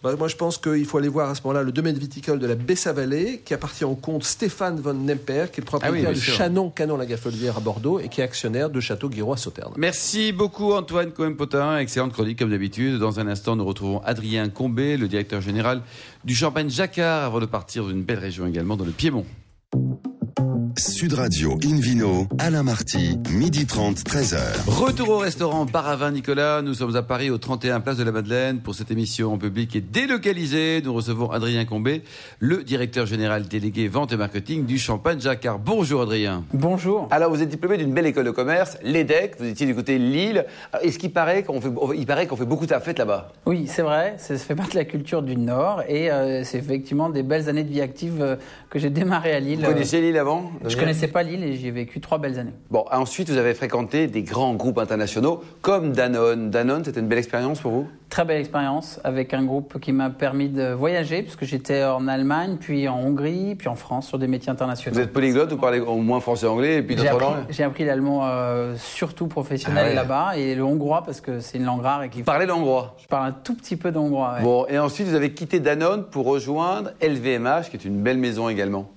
Bah, 0.03 0.13
moi, 0.19 0.27
je 0.27 0.36
pense 0.36 0.57
qu'il 0.57 0.86
faut 0.86 0.98
aller 0.98 1.07
voir 1.07 1.29
à 1.29 1.36
ce 1.36 1.41
moment-là 1.43 1.63
le 1.63 1.72
domaine 1.72 1.98
viticole 1.98 2.38
de 2.38 2.45
la 2.45 2.55
Bessa-Vallée, 2.55 3.41
qui 3.45 3.53
appartient 3.53 3.86
au 3.86 3.95
comte 3.95 4.25
Stéphane 4.25 4.77
von 4.77 4.93
Nemper, 4.93 5.45
qui 5.50 5.62
est 5.62 5.62
le 5.62 5.65
propriétaire 5.65 6.10
Ah 6.10 6.10
oui, 6.10 6.15
du. 6.15 6.22
Chanon 6.22 6.69
Canon 6.69 6.98
la 6.98 7.05
Gaffelière 7.05 7.55
à 7.55 7.62
Bordeaux 7.62 8.01
et 8.01 8.10
qui 8.10 8.19
est 8.19 8.24
actionnaire 8.25 8.69
de 8.69 8.81
Château 8.81 9.07
Guiraud 9.07 9.31
à 9.31 9.38
Sauterne. 9.38 9.72
Merci 9.77 10.33
beaucoup 10.33 10.74
Antoine 10.74 11.12
Cohen-Potin, 11.12 11.77
excellente 11.77 12.12
chronique 12.12 12.38
comme 12.38 12.50
d'habitude. 12.50 13.00
Dans 13.00 13.22
un 13.22 13.27
instant, 13.27 13.55
nous 13.55 13.63
retrouvons 13.63 14.01
Adrien 14.03 14.50
Combé, 14.50 14.98
le 14.98 15.07
directeur 15.07 15.39
général 15.39 15.81
du 16.25 16.36
Champagne 16.36 16.69
Jacquard, 16.69 17.24
avant 17.24 17.39
de 17.39 17.45
partir 17.45 17.86
d'une 17.86 18.03
belle 18.03 18.19
région 18.19 18.45
également 18.45 18.75
dans 18.75 18.86
le 18.86 18.91
Piémont. 18.91 19.25
Sud 20.77 21.13
Radio 21.13 21.60
Invino, 21.63 22.27
Alain 22.39 22.63
Marty, 22.63 23.20
midi 23.30 23.65
30, 23.65 23.98
13h. 23.98 24.39
Retour 24.68 25.10
au 25.10 25.18
restaurant 25.18 25.65
Bar 25.65 25.88
à 25.88 25.96
Vin 25.96 26.12
Nicolas. 26.12 26.62
Nous 26.62 26.74
sommes 26.74 26.96
à 26.96 27.03
Paris 27.03 27.30
au 27.30 27.38
31 27.38 27.80
Place 27.80 27.98
de 27.98 28.03
la 28.03 28.12
Madeleine 28.12 28.60
pour 28.60 28.74
cette 28.74 28.89
émission 28.89 29.34
en 29.34 29.38
public 29.38 29.75
et 29.75 29.82
délocalisée. 29.82 30.82
Nous 30.84 30.94
recevons 30.94 31.30
Adrien 31.30 31.65
Combé, 31.65 32.01
le 32.39 32.63
directeur 32.63 33.06
général 33.06 33.48
délégué 33.48 33.88
vente 33.88 34.13
et 34.13 34.18
marketing 34.18 34.65
du 34.65 34.80
Champagne 34.80 35.20
Jacquard. 35.20 35.60
Bonjour 35.60 36.01
Adrien. 36.01 36.44
Bonjour. 36.53 37.08
Alors, 37.12 37.30
vous 37.30 37.42
êtes 37.44 37.50
diplômé 37.50 37.77
d'une 37.77 37.94
belle 37.94 38.08
école 38.08 38.25
de 38.25 38.32
commerce, 38.32 38.77
l'EDEC, 38.84 39.36
vous 39.39 39.46
étiez 39.46 39.68
du 39.68 39.75
côté 39.75 40.00
Lille. 40.00 40.46
Est-ce 40.82 40.98
qu'il 40.98 41.12
paraît 41.12 41.44
qu'on 41.44 41.62
fait, 41.62 41.70
il 41.96 42.06
paraît 42.06 42.25
qu'on 42.25 42.38
fait 42.38 42.46
beaucoup 42.46 42.65
de 42.65 42.74
fêtes 42.74 43.00
là-bas? 43.00 43.32
Oui, 43.46 43.68
c'est 43.68 43.84
vrai, 43.84 44.15
ça 44.18 44.36
fait 44.38 44.56
partie 44.56 44.74
de 44.74 44.80
la 44.80 44.86
culture 44.86 45.22
du 45.22 45.38
Nord 45.38 45.84
et 45.88 46.12
euh, 46.12 46.44
c'est 46.44 46.58
effectivement 46.58 47.10
des 47.10 47.22
belles 47.24 47.48
années 47.48 47.63
de 47.63 47.70
vie 47.72 47.82
active 47.82 48.22
euh, 48.22 48.36
que 48.70 48.80
j'ai 48.80 48.89
démarré 48.89 49.34
à 49.34 49.39
Lille. 49.39 49.60
Vous 49.60 49.72
connaissiez 49.72 50.01
Lille 50.01 50.18
avant? 50.18 50.51
Euh, 50.62 50.62
Je 50.65 50.77
connaissais 50.77 51.08
pas 51.08 51.24
Lille 51.24 51.43
et 51.43 51.53
j'y 51.55 51.67
ai 51.67 51.72
vécu 51.72 52.00
trois 52.00 52.17
belles 52.17 52.39
années. 52.39 52.53
Bon, 52.72 52.86
ensuite, 52.91 53.29
vous 53.29 53.38
avez 53.38 53.53
fréquenté 53.53 54.08
des 54.08 54.24
grands 54.24 54.53
groupes 54.53 54.77
internationaux 54.79 55.43
comme 55.62 55.91
Danone. 55.91 56.50
Danone, 56.50 56.84
c'était 56.86 57.00
une 57.00 57.08
belle 57.08 57.17
expérience 57.20 57.60
pour 57.60 57.72
vous? 57.72 57.88
Très 58.10 58.25
belle 58.25 58.39
expérience 58.39 59.00
avec 59.03 59.34
un 59.34 59.43
groupe 59.43 59.79
qui 59.79 59.91
m'a 59.91 60.10
permis 60.12 60.48
de 60.50 60.72
voyager 60.72 61.24
puisque 61.24 61.46
j'étais 61.46 61.84
en 61.84 62.08
Allemagne, 62.08 62.58
puis 62.60 62.88
en 62.88 63.00
Hongrie, 63.00 63.55
puis 63.55 63.67
en 63.67 63.75
France 63.75 64.08
sur 64.08 64.20
des 64.20 64.27
métiers 64.27 64.51
internationaux. 64.51 64.96
Vous 64.96 65.01
êtes 65.01 65.12
polyglotte, 65.13 65.51
vous 65.51 65.58
parlez 65.58 65.79
au 65.79 65.96
moins 65.98 66.20
français 66.20 66.46
et 66.46 66.50
anglais, 66.50 66.75
et 66.77 66.84
puis 66.84 66.96
J'ai 66.98 67.03
d'autres 67.10 67.15
appris, 67.24 67.25
langues? 67.41 67.46
j'ai 67.50 67.63
appris 67.63 67.86
l'allemand 67.86 68.22
euh, 68.25 68.75
surtout 68.77 69.27
professionnel 69.27 69.84
Ah 69.86 69.89
ouais. 69.89 69.96
là-bas 69.96 70.38
et 70.38 70.53
le 70.55 70.63
hongrois 70.63 71.03
parce 71.03 71.22
que 71.22 71.39
c'est 71.39 71.58
une 71.58 71.65
langue 71.65 71.82
rare 71.82 72.03
et 72.03 72.10
qu'il 72.10 72.20
Vous 72.22 72.25
parlez 72.25 72.46
l'hongrois? 72.46 72.96
Je 73.01 73.08
parle 73.08 73.27
un 73.27 73.32
tout 73.32 73.55
petit 73.55 73.75
peu 73.77 73.91
d'hongrois. 73.91 74.36
ouais. 74.38 74.43
Bon, 74.43 74.65
et 74.70 74.77
ensuite, 74.77 75.08
vous 75.08 75.15
avez 75.15 75.34
quitté 75.34 75.60
Danone 75.60 76.03
pour 76.03 76.25
rejoindre 76.27 76.91
LVMH, 77.01 77.70
qui 77.72 77.77
est 77.77 77.86
une 77.86 78.01
belle 78.03 78.17
maison 78.20 78.48
également. 78.48 78.89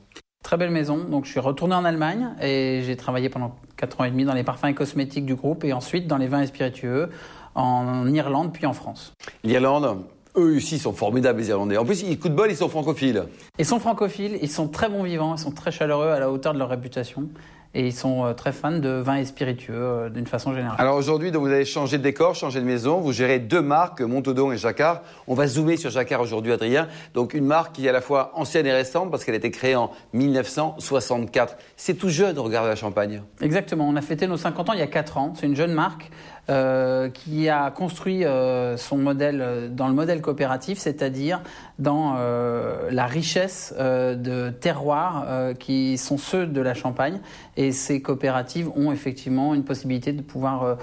Très 0.46 0.56
belle 0.56 0.70
maison. 0.70 0.98
Donc 0.98 1.24
je 1.24 1.32
suis 1.32 1.40
retourné 1.40 1.74
en 1.74 1.84
Allemagne 1.84 2.28
et 2.40 2.82
j'ai 2.84 2.96
travaillé 2.96 3.28
pendant 3.28 3.56
4 3.78 4.00
ans 4.00 4.04
et 4.04 4.12
demi 4.12 4.24
dans 4.24 4.32
les 4.32 4.44
parfums 4.44 4.66
et 4.66 4.74
cosmétiques 4.74 5.26
du 5.26 5.34
groupe 5.34 5.64
et 5.64 5.72
ensuite 5.72 6.06
dans 6.06 6.18
les 6.18 6.28
vins 6.28 6.40
et 6.40 6.46
spiritueux 6.46 7.10
en 7.56 8.06
Irlande 8.06 8.52
puis 8.52 8.64
en 8.64 8.72
France. 8.72 9.12
L'Irlande, 9.42 10.04
eux 10.36 10.56
aussi, 10.56 10.78
sont 10.78 10.92
formidables, 10.92 11.40
les 11.40 11.48
Irlandais. 11.48 11.76
En 11.78 11.84
plus, 11.84 12.02
ils, 12.02 12.16
coup 12.16 12.28
de 12.28 12.34
bol, 12.34 12.48
ils 12.48 12.56
sont 12.56 12.68
francophiles. 12.68 13.24
Ils 13.58 13.66
sont 13.66 13.80
francophiles, 13.80 14.38
ils 14.40 14.48
sont 14.48 14.68
très 14.68 14.88
bons 14.88 15.02
vivants, 15.02 15.34
ils 15.34 15.40
sont 15.40 15.50
très 15.50 15.72
chaleureux 15.72 16.10
à 16.10 16.20
la 16.20 16.30
hauteur 16.30 16.54
de 16.54 16.60
leur 16.60 16.68
réputation 16.68 17.28
et 17.76 17.86
ils 17.86 17.92
sont 17.92 18.24
euh, 18.24 18.32
très 18.32 18.52
fans 18.52 18.78
de 18.78 18.88
vins 18.88 19.16
et 19.16 19.26
spiritueux 19.26 19.74
euh, 19.76 20.08
d'une 20.08 20.26
façon 20.26 20.54
générale. 20.54 20.76
Alors 20.78 20.96
aujourd'hui, 20.96 21.30
vous 21.30 21.46
avez 21.46 21.66
changé 21.66 21.98
de 21.98 22.02
décor, 22.02 22.34
changé 22.34 22.58
de 22.60 22.64
maison, 22.64 23.00
vous 23.00 23.12
gérez 23.12 23.38
deux 23.38 23.60
marques, 23.60 24.00
Montaudoin 24.00 24.54
et 24.54 24.56
Jacquard. 24.56 25.02
On 25.26 25.34
va 25.34 25.46
zoomer 25.46 25.76
sur 25.76 25.90
Jacquard 25.90 26.22
aujourd'hui, 26.22 26.52
Adrien. 26.52 26.88
Donc 27.12 27.34
une 27.34 27.44
marque 27.44 27.74
qui 27.74 27.84
est 27.84 27.90
à 27.90 27.92
la 27.92 28.00
fois 28.00 28.32
ancienne 28.34 28.66
et 28.66 28.72
récente 28.72 29.10
parce 29.10 29.24
qu'elle 29.24 29.34
a 29.34 29.38
été 29.38 29.50
créée 29.50 29.76
en 29.76 29.90
1964. 30.14 31.58
C'est 31.76 31.94
tout 31.94 32.08
jeune 32.08 32.38
au 32.38 32.42
regard 32.42 32.64
de 32.64 32.70
la 32.70 32.76
Champagne. 32.76 33.22
Exactement, 33.42 33.86
on 33.86 33.96
a 33.96 34.00
fêté 34.00 34.26
nos 34.26 34.38
50 34.38 34.70
ans 34.70 34.72
il 34.72 34.78
y 34.78 34.82
a 34.82 34.86
4 34.86 35.18
ans. 35.18 35.34
C'est 35.36 35.46
une 35.46 35.56
jeune 35.56 35.72
marque 35.72 36.10
euh, 36.48 37.08
qui 37.08 37.48
a 37.48 37.72
construit 37.72 38.24
euh, 38.24 38.76
son 38.76 38.98
modèle 38.98 39.72
dans 39.72 39.88
le 39.88 39.94
modèle 39.94 40.20
coopératif, 40.20 40.78
c'est-à-dire 40.78 41.42
dans 41.80 42.14
euh, 42.18 42.88
la 42.92 43.06
richesse 43.06 43.74
de 43.76 44.50
terroirs 44.50 45.26
qui 45.58 45.98
sont 45.98 46.18
ceux 46.18 46.46
de 46.46 46.60
la 46.60 46.74
Champagne. 46.74 47.18
Et 47.56 47.65
ces 47.72 48.02
coopératives 48.02 48.70
ont 48.76 48.92
effectivement 48.92 49.54
une 49.54 49.64
possibilité 49.64 50.12
de 50.12 50.22
pouvoir 50.22 50.62
euh, 50.62 50.74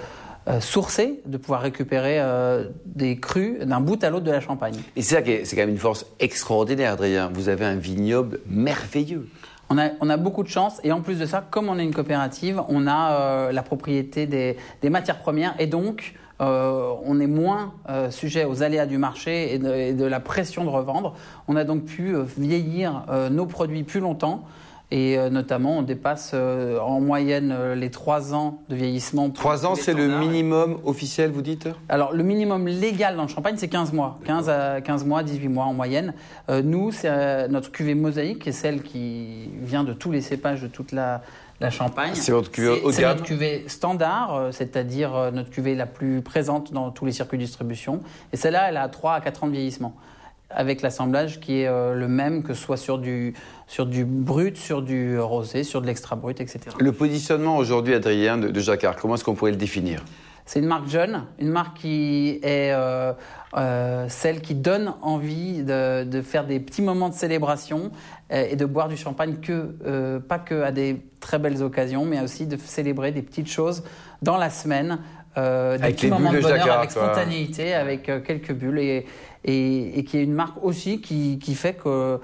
euh, 0.46 0.60
sourcer, 0.60 1.22
de 1.24 1.38
pouvoir 1.38 1.62
récupérer 1.62 2.20
euh, 2.20 2.68
des 2.84 3.16
crus 3.16 3.60
d'un 3.60 3.80
bout 3.80 4.04
à 4.04 4.10
l'autre 4.10 4.26
de 4.26 4.30
la 4.30 4.40
Champagne. 4.40 4.74
Et 4.94 5.00
c'est 5.00 5.14
ça 5.14 5.22
qui 5.22 5.30
est, 5.30 5.46
c'est 5.46 5.56
quand 5.56 5.62
même 5.62 5.70
une 5.70 5.78
force 5.78 6.04
extraordinaire, 6.20 6.92
Adrien. 6.92 7.30
Vous 7.32 7.48
avez 7.48 7.64
un 7.64 7.76
vignoble 7.76 8.40
merveilleux. 8.46 9.26
On 9.70 9.78
a, 9.78 9.88
on 10.02 10.10
a 10.10 10.18
beaucoup 10.18 10.42
de 10.42 10.48
chance 10.48 10.82
et 10.84 10.92
en 10.92 11.00
plus 11.00 11.18
de 11.18 11.24
ça, 11.24 11.42
comme 11.48 11.70
on 11.70 11.78
est 11.78 11.82
une 11.82 11.94
coopérative, 11.94 12.60
on 12.68 12.86
a 12.86 13.12
euh, 13.12 13.52
la 13.52 13.62
propriété 13.62 14.26
des, 14.26 14.58
des 14.82 14.90
matières 14.90 15.18
premières 15.18 15.54
et 15.58 15.66
donc 15.66 16.12
euh, 16.42 16.92
on 17.06 17.20
est 17.20 17.26
moins 17.26 17.72
sujet 18.10 18.44
aux 18.44 18.62
aléas 18.62 18.84
du 18.84 18.98
marché 18.98 19.54
et 19.54 19.58
de, 19.58 19.72
et 19.72 19.92
de 19.94 20.04
la 20.04 20.20
pression 20.20 20.64
de 20.64 20.68
revendre. 20.68 21.14
On 21.48 21.56
a 21.56 21.64
donc 21.64 21.84
pu 21.86 22.14
vieillir 22.36 23.06
nos 23.30 23.46
produits 23.46 23.84
plus 23.84 24.00
longtemps 24.00 24.44
et 24.90 25.18
euh, 25.18 25.30
notamment 25.30 25.78
on 25.78 25.82
dépasse 25.82 26.32
euh, 26.34 26.78
en 26.78 27.00
moyenne 27.00 27.52
euh, 27.52 27.74
les 27.74 27.90
3 27.90 28.34
ans 28.34 28.62
de 28.68 28.76
vieillissement. 28.76 29.30
pour 29.30 29.38
Trois 29.40 29.58
tous 29.60 29.66
ans, 29.66 29.74
les 29.74 29.80
c'est 29.80 29.94
le 29.94 30.06
minimum 30.18 30.78
officiel, 30.84 31.30
vous 31.30 31.42
dites 31.42 31.68
Alors, 31.88 32.12
le 32.12 32.22
minimum 32.22 32.66
légal 32.66 33.16
dans 33.16 33.22
le 33.22 33.28
champagne, 33.28 33.54
c'est 33.56 33.68
15 33.68 33.92
mois. 33.92 34.18
15, 34.24 34.48
à 34.48 34.80
15 34.80 35.04
mois, 35.04 35.22
18 35.22 35.48
mois 35.48 35.64
en 35.64 35.74
moyenne. 35.74 36.14
Nous, 36.48 36.92
c'est 36.92 37.48
notre 37.48 37.72
cuvée 37.72 37.94
mosaïque, 37.94 38.40
qui 38.40 38.50
est 38.50 38.52
celle 38.52 38.82
qui 38.82 39.48
vient 39.62 39.84
de 39.84 39.92
tous 39.92 40.10
les 40.10 40.20
cépages 40.20 40.62
de 40.62 40.68
toute 40.68 40.92
la, 40.92 41.22
la 41.60 41.70
Champagne. 41.70 42.12
C'est 42.14 42.32
votre 42.32 42.50
cuvée 42.50 42.80
haut 42.82 42.90
de 42.90 42.96
gamme 42.96 43.16
notre 43.16 43.24
cuvée 43.24 43.64
standard, 43.68 44.48
c'est-à-dire 44.52 45.32
notre 45.32 45.50
cuvée 45.50 45.74
la 45.74 45.86
plus 45.86 46.22
présente 46.22 46.72
dans 46.72 46.90
tous 46.90 47.06
les 47.06 47.12
circuits 47.12 47.38
de 47.38 47.44
distribution. 47.44 48.00
Et 48.32 48.36
celle-là, 48.36 48.68
elle 48.68 48.76
a 48.76 48.88
3 48.88 49.14
à 49.14 49.20
4 49.20 49.44
ans 49.44 49.46
de 49.46 49.52
vieillissement. 49.52 49.94
Avec 50.50 50.82
l'assemblage 50.82 51.40
qui 51.40 51.60
est 51.60 51.66
euh, 51.66 51.94
le 51.94 52.06
même 52.06 52.42
que 52.42 52.54
soit 52.54 52.76
sur 52.76 52.98
du, 52.98 53.34
sur 53.66 53.86
du 53.86 54.04
brut, 54.04 54.56
sur 54.56 54.82
du 54.82 55.18
rosé, 55.18 55.64
sur 55.64 55.80
de 55.80 55.86
l'extra 55.86 56.16
brut, 56.16 56.40
etc. 56.40 56.60
Le 56.78 56.92
positionnement 56.92 57.56
aujourd'hui, 57.56 57.94
Adrien, 57.94 58.38
de, 58.38 58.48
de 58.48 58.60
Jacquard, 58.60 58.96
comment 58.96 59.14
est-ce 59.14 59.24
qu'on 59.24 59.34
pourrait 59.34 59.50
le 59.50 59.56
définir? 59.56 60.04
C'est 60.46 60.58
une 60.58 60.66
marque 60.66 60.88
jeune, 60.88 61.24
une 61.38 61.48
marque 61.48 61.78
qui 61.78 62.38
est 62.42 62.70
euh, 62.72 63.14
euh, 63.56 64.06
celle 64.10 64.42
qui 64.42 64.54
donne 64.54 64.92
envie 65.00 65.62
de, 65.62 66.04
de, 66.04 66.20
faire 66.20 66.46
des 66.46 66.60
petits 66.60 66.82
moments 66.82 67.08
de 67.08 67.14
célébration 67.14 67.90
euh, 68.30 68.46
et 68.50 68.54
de 68.54 68.66
boire 68.66 68.88
du 68.88 68.96
champagne 68.98 69.36
que, 69.36 70.18
pas 70.18 70.38
que 70.38 70.62
à 70.62 70.70
des 70.70 71.02
très 71.20 71.38
belles 71.38 71.62
occasions, 71.62 72.04
mais 72.04 72.20
aussi 72.20 72.46
de 72.46 72.58
célébrer 72.58 73.10
des 73.10 73.22
petites 73.22 73.48
choses 73.48 73.84
dans 74.20 74.36
la 74.36 74.50
semaine, 74.50 74.98
euh, 75.38 75.76
des 75.76 75.84
Avec 75.84 75.96
petits 75.96 76.06
les 76.06 76.10
moments 76.12 76.32
de 76.32 76.40
bonheur 76.40 76.58
Jacquard, 76.58 76.78
avec 76.78 76.92
quoi. 76.92 77.04
spontanéité, 77.12 77.74
avec 77.74 78.08
euh, 78.08 78.20
quelques 78.20 78.52
bulles 78.52 78.78
et, 78.78 79.06
et, 79.44 79.98
et 79.98 80.04
qui 80.04 80.18
est 80.18 80.22
une 80.22 80.32
marque 80.32 80.62
aussi 80.62 81.00
qui, 81.00 81.38
qui 81.38 81.54
fait 81.54 81.74
que 81.74 82.20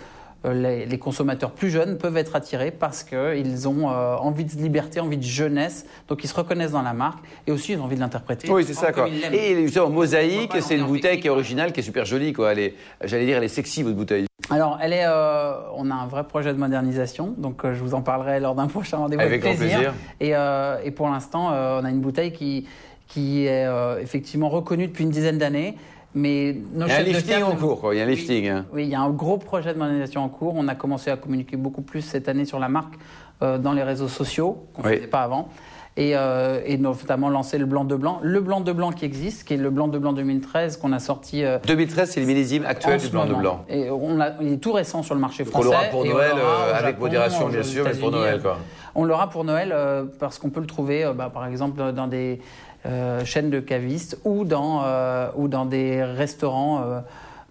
euh, 0.47 0.55
les, 0.55 0.87
les 0.87 0.99
consommateurs 0.99 1.51
plus 1.51 1.69
jeunes 1.69 1.99
peuvent 1.99 2.17
être 2.17 2.35
attirés 2.35 2.71
parce 2.71 3.03
qu'ils 3.03 3.69
ont 3.69 3.91
euh, 3.91 4.15
envie 4.17 4.47
de 4.47 4.53
liberté, 4.53 4.99
envie 4.99 5.19
de 5.19 5.23
jeunesse, 5.23 5.85
donc 6.09 6.25
ils 6.25 6.29
se 6.29 6.35
reconnaissent 6.35 6.71
dans 6.71 6.81
la 6.81 6.95
marque 6.95 7.19
et 7.47 7.53
aussi 7.53 7.73
ils 7.73 7.79
ont 7.79 7.85
envie 7.85 7.97
de 7.97 8.01
l'interpréter. 8.01 8.51
Oui, 8.51 8.65
c'est 8.67 8.73
ça, 8.73 8.91
quoi. 8.91 9.07
Et 9.09 9.55
justement, 9.65 9.91
Mosaïque, 9.91 10.53
c'est 10.61 10.77
une 10.77 10.87
bouteille 10.87 11.21
qui 11.21 11.27
est 11.27 11.31
originale, 11.31 11.73
qui 11.73 11.81
est 11.81 11.83
super 11.83 12.07
jolie, 12.07 12.33
quoi. 12.33 12.55
J'allais 13.05 13.27
dire, 13.27 13.37
elle 13.37 13.45
est 13.45 13.49
sexy, 13.49 13.83
votre 13.83 13.97
bouteille. 13.97 14.25
Alors, 14.49 14.79
elle 14.81 14.95
est, 14.95 15.05
euh, 15.05 15.53
on 15.77 15.91
a 15.91 15.95
un 15.95 16.07
vrai 16.07 16.25
projet 16.25 16.55
de 16.55 16.59
modernisation, 16.59 17.35
donc 17.37 17.65
euh, 17.65 17.75
je 17.75 17.81
vous 17.81 17.93
en 17.95 18.01
parlerai 18.01 18.41
lors 18.41 18.55
d'un 18.55 18.67
prochain 18.69 18.97
rendez-vous 18.97 19.21
Avec 19.21 19.43
grand 19.43 19.55
plaisir. 19.55 19.93
Et, 20.21 20.31
et 20.31 20.91
pour 20.91 21.11
l'instant, 21.11 21.51
on 21.51 21.85
a 21.85 21.91
une 21.91 22.01
bouteille 22.01 22.33
qui, 22.33 22.67
qui 23.11 23.45
est 23.47 23.67
euh, 23.67 24.01
effectivement 24.01 24.49
reconnue 24.49 24.87
depuis 24.87 25.05
une 25.05 25.11
dizaine 25.11 25.37
d'années. 25.39 25.77
Mais 26.15 26.57
nos 26.75 26.87
Il 26.87 26.89
y 26.89 26.93
a 26.93 26.97
un 26.97 27.03
lifting 27.03 27.43
en 27.45 27.55
cours, 27.55 27.81
quoi. 27.81 27.95
Il 27.95 27.99
y 27.99 28.01
a 28.01 28.05
un 28.05 28.09
Oui. 28.09 28.17
lifting. 28.17 28.49
hein. 28.49 28.67
Oui, 28.73 28.83
il 28.85 28.89
y 28.91 28.95
a 28.97 29.01
un 29.01 29.11
gros 29.11 29.37
projet 29.39 29.73
de 29.75 29.79
modernisation 29.79 30.23
en 30.25 30.29
cours. 30.29 30.55
On 30.57 30.67
a 30.67 30.75
commencé 30.75 31.09
à 31.11 31.17
communiquer 31.17 31.57
beaucoup 31.57 31.83
plus 31.83 32.01
cette 32.03 32.29
année 32.29 32.45
sur 32.45 32.59
la 32.59 32.69
marque 32.69 32.95
euh, 33.43 33.59
dans 33.59 33.73
les 33.73 33.83
réseaux 33.85 34.09
sociaux, 34.09 34.65
qu'on 34.75 34.83
ne 34.83 34.89
Oui. 34.89 34.97
faisait 34.97 35.07
pas 35.07 35.23
avant. 35.23 35.49
Et, 35.97 36.13
euh, 36.17 36.61
et 36.67 36.79
notamment 36.79 37.29
lancer 37.29 37.59
le 37.59 37.67
blanc 37.67 37.85
de 37.85 37.95
blanc. 37.95 38.19
Le 38.23 38.41
blanc 38.41 38.61
de 38.61 38.73
blanc 38.73 38.91
qui 38.91 39.05
existe, 39.05 39.45
qui 39.45 39.55
est 39.55 39.57
le 39.57 39.71
blanc 39.71 39.87
de 39.89 39.99
blanc 39.99 40.13
2013, 40.13 40.79
qu'on 40.79 40.93
a 40.93 40.99
sorti 40.99 41.45
euh, 41.45 41.59
2013, 41.67 42.11
c'est 42.11 42.21
le 42.21 42.27
millésime 42.27 42.65
actuel 42.65 43.01
du 43.01 43.09
blanc 43.09 43.27
de 43.27 43.35
blanc. 43.35 43.65
Et 43.69 43.91
on 43.91 44.17
l'a- 44.17 44.35
il 44.41 44.53
est 44.55 44.57
tout 44.59 44.73
récent 44.73 45.03
sur 45.03 45.15
le 45.15 45.21
marché 45.21 45.45
On 45.47 45.51
français. 45.51 45.65
l'aura 45.67 45.85
pour 45.91 46.01
on 46.01 46.05
Noël, 46.07 46.31
l'aura 46.31 46.43
euh, 46.43 46.71
au 46.73 46.75
avec 46.75 46.95
Japon, 46.95 47.01
modération, 47.05 47.49
bien 47.49 47.63
sûr, 47.63 47.85
mais 47.85 47.95
pour. 47.95 48.11
Noël, 48.11 48.41
quoi. 48.41 48.59
On 48.97 49.05
l'aura 49.05 49.29
pour 49.31 49.45
Noël 49.45 49.73
parce 50.19 50.39
qu'on 50.39 50.51
peut 50.51 50.61
le 50.61 50.67
trouver, 50.67 51.09
bah, 51.15 51.31
par 51.33 51.47
exemple, 51.47 51.81
dans 51.93 52.07
des 52.09 52.41
chaînes 53.25 53.51
de 53.51 53.61
cavistes 53.61 54.19
ou 54.25 54.45
dans, 54.45 54.83
euh, 54.85 55.29
ou 55.37 55.49
dans 55.49 55.67
des 55.67 56.03
restaurants. 56.03 57.03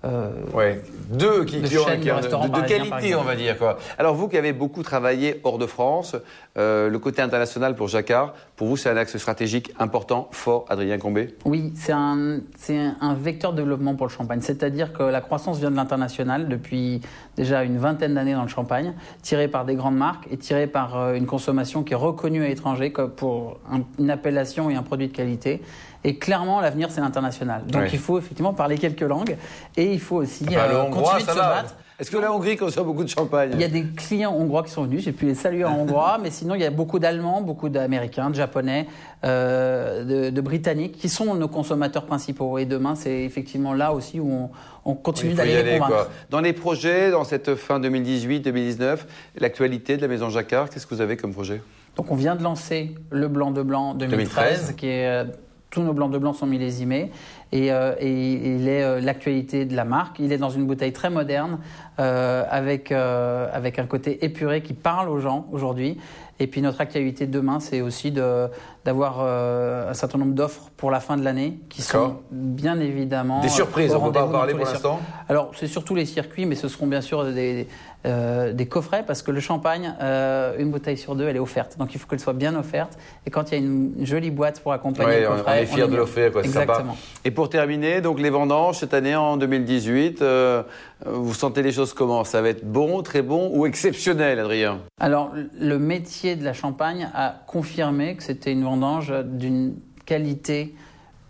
Euh, 0.06 0.32
Ouais, 0.54 0.82
deux 1.10 1.44
qui, 1.46 1.60
De 1.62 1.68
qui 1.68 1.78
ont 1.78 1.86
chaînes 1.86 2.00
de 2.02 2.68
qualité, 2.68 3.16
on 3.16 3.24
va 3.24 3.36
dire 3.36 3.58
quoi. 3.58 3.78
Alors 3.98 4.16
vous 4.16 4.28
qui 4.30 4.38
avez 4.38 4.54
beaucoup 4.54 4.82
travaillé 4.84 5.42
hors 5.44 5.58
de 5.58 5.66
France, 5.66 6.16
euh, 6.58 6.90
le 6.90 7.00
côté 7.00 7.22
international 7.22 7.76
pour 7.76 7.88
Jacquard, 7.90 8.34
pour 8.56 8.68
vous 8.68 8.78
c'est 8.78 8.90
un 8.90 8.98
axe 8.98 9.18
stratégique 9.18 9.74
important, 9.80 10.30
fort, 10.32 10.66
Adrien 10.70 10.98
Combé. 10.98 11.36
Oui, 11.46 11.74
c'est 11.76 11.92
un, 11.92 12.40
c'est 12.58 12.80
un 13.02 13.14
vecteur 13.14 13.52
de 13.54 13.58
développement 13.58 13.96
pour 13.96 14.06
le 14.08 14.12
champagne. 14.12 14.40
C'est-à-dire 14.42 14.94
que 14.94 15.04
la 15.04 15.22
croissance 15.22 15.60
vient 15.60 15.72
de 15.72 15.76
l'international 15.76 16.48
depuis 16.48 17.02
déjà 17.36 17.64
une 17.64 17.78
vingtaine 17.78 18.14
d'années 18.16 18.34
dans 18.34 18.44
le 18.44 18.48
champagne, 18.48 18.94
tirée 19.22 19.48
par 19.48 19.66
des 19.66 19.76
grandes 19.76 19.98
marques 19.98 20.28
et 20.32 20.38
tirée 20.38 20.68
par 20.68 20.98
euh, 20.98 21.14
une 21.16 21.26
consommation 21.26 21.84
qui 21.84 21.94
est 21.94 21.98
reconnue 21.98 22.44
à 22.44 22.48
l'étranger 22.48 22.92
comme 22.92 23.12
pour 23.12 23.60
un- 23.72 23.82
une 24.00 24.10
appellation 24.12 24.70
et 24.70 24.76
un 24.76 24.84
produit 24.84 25.08
de 25.10 25.16
qualité. 25.16 25.62
Et 26.06 26.16
clairement, 26.18 26.62
l'avenir, 26.62 26.90
c'est 26.92 27.02
l'international. 27.02 27.66
Donc 27.68 27.82
Oui. 27.84 27.90
il 27.92 28.00
faut 28.00 28.18
effectivement 28.18 28.54
parler 28.54 28.78
quelques 28.78 29.02
langues 29.02 29.36
et 29.76 29.89
il 29.94 30.00
faut 30.00 30.18
aussi 30.18 30.46
Bah, 30.46 30.68
le 30.70 30.76
euh, 30.76 30.84
hongrois, 30.84 31.04
continuer 31.14 31.24
de 31.26 31.30
se 31.32 31.36
va. 31.38 31.50
battre. 31.50 31.76
Est-ce 32.00 32.12
que 32.12 32.18
la 32.18 32.32
Hongrie 32.32 32.56
consomme 32.56 32.86
beaucoup 32.86 33.04
de 33.04 33.10
champagne 33.10 33.50
Il 33.56 33.60
y 33.60 33.64
a 33.66 33.68
des 33.68 33.84
clients 33.84 34.34
hongrois 34.34 34.64
qui 34.64 34.72
sont 34.72 34.84
venus, 34.86 35.04
j'ai 35.04 35.12
pu 35.12 35.26
les 35.26 35.36
saluer 35.36 35.66
en 35.66 35.74
hongrois, 35.80 36.18
mais 36.24 36.32
sinon 36.32 36.56
il 36.56 36.62
y 36.62 36.66
a 36.66 36.70
beaucoup 36.72 36.98
d'Allemands, 36.98 37.42
beaucoup 37.42 37.68
d'Américains, 37.68 38.30
de 38.30 38.36
Japonais, 38.36 38.88
euh, 39.26 40.06
de, 40.06 40.30
de 40.30 40.42
Britanniques 40.42 40.94
qui 40.98 41.10
sont 41.10 41.36
nos 41.36 41.50
consommateurs 41.50 42.06
principaux. 42.06 42.58
Et 42.58 42.64
demain, 42.66 42.96
c'est 42.96 43.24
effectivement 43.24 43.74
là 43.74 43.92
aussi 43.92 44.22
où 44.22 44.32
on, 44.32 44.50
on 44.86 44.94
continue 44.96 45.34
d'aller 45.34 45.62
les 45.62 45.74
convaincre. 45.78 45.88
quoi. 45.88 46.10
Dans 46.30 46.40
les 46.40 46.54
projets, 46.54 47.12
dans 47.12 47.26
cette 47.26 47.56
fin 47.56 47.82
2018-2019, 47.82 49.00
l'actualité 49.38 49.98
de 49.98 50.02
la 50.02 50.08
maison 50.08 50.30
Jacquard, 50.30 50.70
qu'est-ce 50.70 50.88
que 50.88 50.96
vous 50.96 51.02
avez 51.02 51.18
comme 51.18 51.34
projet? 51.34 51.62
Donc 51.98 52.12
on 52.12 52.16
vient 52.16 52.36
de 52.38 52.44
lancer 52.44 52.96
le 53.10 53.28
blanc 53.28 53.52
de 53.52 53.62
blanc 53.62 53.94
2013, 53.94 54.28
2013. 54.70 54.76
qui 54.78 54.88
est 54.88 55.06
euh, 55.08 55.26
tous 55.70 55.82
nos 55.82 55.94
blancs 55.94 56.12
de 56.12 56.18
blanc 56.18 56.34
sont 56.34 56.48
millésimés 56.48 57.12
et, 57.52 57.72
euh, 57.72 57.94
et 58.00 58.12
il 58.56 58.68
est 58.68 58.84
euh, 58.84 59.00
l'actualité 59.02 59.66
de 59.66 59.76
la 59.76 59.86
marque. 59.86 60.20
Il 60.20 60.32
est 60.32 60.38
dans 60.38 60.50
une 60.50 60.66
bouteille 60.66 60.94
très 60.94 61.10
moderne 61.10 61.60
euh, 62.00 62.44
avec 62.50 62.92
avec 62.92 63.80
un 63.80 63.86
côté 63.86 64.24
épuré 64.26 64.62
qui 64.62 64.74
parle 64.74 65.10
aux 65.10 65.20
gens 65.20 65.48
aujourd'hui. 65.52 65.98
Et 66.42 66.48
puis 66.48 66.62
notre 66.62 66.80
actualité 66.80 67.28
demain, 67.28 67.60
c'est 67.60 67.82
aussi 67.82 68.12
de 68.12 68.48
d'avoir 68.86 69.18
euh, 69.20 69.90
un 69.92 69.94
certain 69.94 70.18
nombre 70.18 70.34
d'offres 70.34 70.72
pour 70.78 70.90
la 70.90 71.02
fin 71.02 71.18
de 71.18 71.24
l'année 71.24 71.60
qui 71.68 71.82
sont 71.82 72.16
bien 72.32 72.80
évidemment 72.80 73.42
Des 73.42 73.50
surprises, 73.50 73.94
on 73.94 74.00
ne 74.00 74.06
peut 74.08 74.14
pas 74.14 74.24
en 74.26 74.30
parler 74.30 74.54
pour 74.54 74.64
l'instant 74.66 75.00
alors, 75.28 75.52
c'est 75.56 75.68
surtout 75.68 75.94
les 75.94 76.08
circuits, 76.08 76.48
mais 76.48 76.56
ce 76.56 76.68
seront 76.68 76.88
bien 76.88 77.02
sûr 77.02 77.24
des, 77.24 77.68
euh, 78.08 78.52
des 78.52 78.66
coffrets, 78.66 79.04
parce 79.06 79.22
que 79.22 79.30
le 79.30 79.40
champagne, 79.40 79.94
euh, 80.02 80.56
une 80.58 80.72
bouteille 80.72 80.98
sur 80.98 81.14
deux, 81.16 81.28
elle 81.28 81.36
est 81.36 81.40
offerte. 81.40 81.78
Donc, 81.78 81.94
il 81.94 82.00
faut 82.00 82.08
qu'elle 82.08 82.20
soit 82.20 82.34
bien 82.34 82.56
offerte. 82.56 82.98
Et 83.28 83.30
quand 83.30 83.52
il 83.52 83.54
y 83.54 83.62
a 83.62 83.64
une, 83.64 83.94
jolie 84.08 84.32
boîte 84.32 84.60
pour 84.60 84.74
accompagner 84.74 85.10
Ouais, 85.12 85.22
le 85.22 85.28
on- 85.30 85.36
coffret, 85.36 85.52
on 85.52 85.62
est 85.62 85.66
fiers 85.68 85.84
de 85.84 85.92
mieux. 85.92 85.98
l'offrir, 85.98 86.32
quoi, 86.32 86.42
c'est 86.42 86.50
sympa. 86.50 86.64
Exactement. 86.64 86.98
Et 87.26 87.30
pour 87.30 87.39
terminer, 87.48 88.02
donc 88.02 88.20
les 88.20 88.30
vendanges 88.30 88.80
cette 88.80 88.94
année 88.94 89.16
en 89.16 89.38
2018, 89.38 90.22
euh, 90.22 90.64
vous 91.06 91.34
sentez 91.34 91.62
les 91.62 91.72
choses 91.72 91.94
comment? 91.94 92.26
Ça 92.26 92.42
va 92.42 92.50
être 92.50 92.66
bon, 92.66 93.02
très 93.04 93.22
bon 93.22 93.52
ou 93.54 93.66
exceptionnel, 93.66 94.40
Adrien? 94.40 94.80
Alors, 95.00 95.32
le 95.58 95.80
métier 95.80 96.36
de 96.36 96.44
la 96.44 96.52
Champagne 96.52 97.10
a 97.14 97.36
confirmé 97.48 98.16
que 98.18 98.24
c'était 98.24 98.52
une 98.52 98.64
vendange 98.64 99.14
d'une 99.24 99.76
qualité 100.06 100.76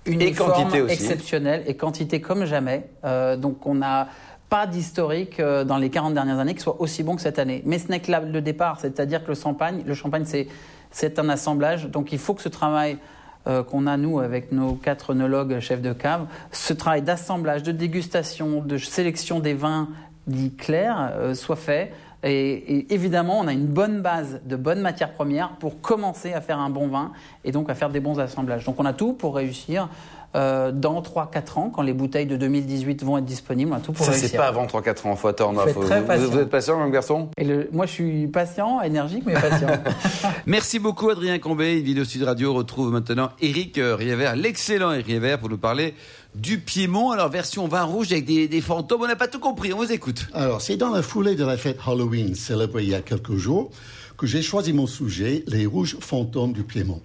uniforme, 0.05 0.53
quantité 0.53 0.81
aussi. 0.81 0.93
exceptionnelle 0.93 1.63
et 1.67 1.75
quantité 1.75 2.21
comme 2.21 2.45
jamais. 2.45 2.89
Euh, 3.03 3.35
donc, 3.37 3.67
on 3.67 3.75
n'a 3.75 4.07
pas 4.49 4.65
d'historique 4.65 5.39
euh, 5.39 5.63
dans 5.63 5.77
les 5.77 5.91
40 5.91 6.15
dernières 6.15 6.39
années 6.39 6.55
qui 6.55 6.61
soit 6.61 6.81
aussi 6.81 7.03
bon 7.03 7.15
que 7.15 7.21
cette 7.21 7.37
année. 7.37 7.61
Mais 7.65 7.77
ce 7.77 7.89
n'est 7.89 7.99
que 7.99 8.09
là, 8.09 8.21
le 8.21 8.41
départ, 8.41 8.79
c'est-à-dire 8.79 9.23
que 9.23 9.27
le 9.27 9.35
champagne, 9.35 9.83
le 9.85 9.93
champagne, 9.93 10.23
c'est 10.25 10.47
c'est 10.91 11.19
un 11.19 11.29
assemblage. 11.29 11.87
Donc, 11.87 12.11
il 12.11 12.17
faut 12.17 12.33
que 12.33 12.41
ce 12.41 12.49
travail 12.49 12.97
euh, 13.47 13.63
qu'on 13.63 13.87
a, 13.87 13.97
nous, 13.97 14.19
avec 14.19 14.51
nos 14.51 14.73
quatre 14.73 15.11
œnologues 15.11 15.59
chefs 15.59 15.81
de 15.81 15.93
cave, 15.93 16.27
ce 16.51 16.73
travail 16.73 17.01
d'assemblage, 17.01 17.63
de 17.63 17.71
dégustation, 17.71 18.61
de 18.61 18.77
sélection 18.77 19.39
des 19.39 19.53
vins 19.53 19.87
dits 20.27 20.53
clairs 20.53 21.13
euh, 21.15 21.33
soit 21.33 21.55
fait. 21.55 21.93
Et, 22.21 22.31
et 22.31 22.93
évidemment, 22.93 23.39
on 23.39 23.47
a 23.47 23.53
une 23.53 23.65
bonne 23.65 24.01
base 24.01 24.41
de 24.43 24.55
bonnes 24.57 24.81
matières 24.81 25.13
premières 25.13 25.51
pour 25.51 25.79
commencer 25.79 26.33
à 26.33 26.41
faire 26.41 26.59
un 26.59 26.69
bon 26.69 26.87
vin 26.87 27.13
et 27.45 27.51
donc 27.53 27.69
à 27.69 27.75
faire 27.75 27.89
des 27.89 28.01
bons 28.01 28.19
assemblages. 28.19 28.65
Donc 28.65 28.75
on 28.79 28.85
a 28.85 28.93
tout 28.93 29.13
pour 29.13 29.35
réussir 29.35 29.87
euh, 30.35 30.71
dans 30.71 31.01
3-4 31.01 31.57
ans, 31.59 31.71
quand 31.73 31.81
les 31.81 31.93
bouteilles 31.93 32.25
de 32.27 32.37
2018 32.37 33.03
vont 33.03 33.17
être 33.17 33.25
disponibles. 33.25 33.71
On 33.73 33.75
a 33.75 33.79
tout 33.79 33.91
pour 33.93 34.05
Ça, 34.05 34.11
réussir. 34.11 34.29
c'est 34.29 34.37
pas 34.37 34.47
avant 34.47 34.65
3-4 34.67 35.07
ans, 35.07 35.15
faut 35.15 35.27
attendre. 35.27 35.67
Être 35.67 35.79
très 35.81 36.01
vous, 36.01 36.07
patient. 36.07 36.27
vous 36.29 36.37
êtes 36.39 36.49
patient, 36.49 36.77
mon 36.79 36.89
garçon? 36.89 37.29
Et 37.37 37.43
le- 37.43 37.67
moi, 37.71 37.85
je 37.87 37.91
suis 37.91 38.27
patient, 38.27 38.81
énergique, 38.81 39.23
mais 39.25 39.33
patient. 39.33 39.67
Merci 40.45 40.79
beaucoup 40.79 41.09
Adrien 41.09 41.39
Combé. 41.39 41.77
Une 41.79 41.83
vidéo 41.83 42.03
Sud 42.05 42.23
Radio 42.23 42.53
retrouve 42.53 42.91
maintenant 42.91 43.29
Eric 43.41 43.77
euh, 43.77 43.95
Rievert, 43.95 44.35
l'excellent 44.35 44.91
Eric 44.91 45.07
Rievert, 45.07 45.39
pour 45.39 45.49
nous 45.49 45.57
parler 45.57 45.95
du 46.35 46.59
Piémont. 46.59 47.11
Alors 47.11 47.29
version 47.29 47.67
vin 47.67 47.83
rouge 47.83 48.11
avec 48.11 48.25
des, 48.25 48.47
des 48.47 48.61
fantômes. 48.61 49.01
On 49.01 49.07
n'a 49.07 49.15
pas 49.15 49.27
tout 49.27 49.39
compris. 49.39 49.73
On 49.73 49.77
vous 49.77 49.91
écoute. 49.91 50.27
Alors, 50.33 50.61
c'est 50.61 50.77
dans 50.77 50.89
la 50.93 51.01
foulée 51.01 51.35
de 51.35 51.43
la 51.45 51.57
fête 51.57 51.79
Halloween 51.87 52.35
célébrée 52.35 52.83
il 52.83 52.89
y 52.89 52.95
a 52.95 53.01
quelques 53.01 53.35
jours 53.35 53.71
que 54.17 54.27
j'ai 54.27 54.41
choisi 54.41 54.73
mon 54.73 54.85
sujet, 54.85 55.43
les 55.47 55.65
rouges 55.65 55.97
fantômes 56.01 56.51
du 56.53 56.63
Piémont. 56.63 57.01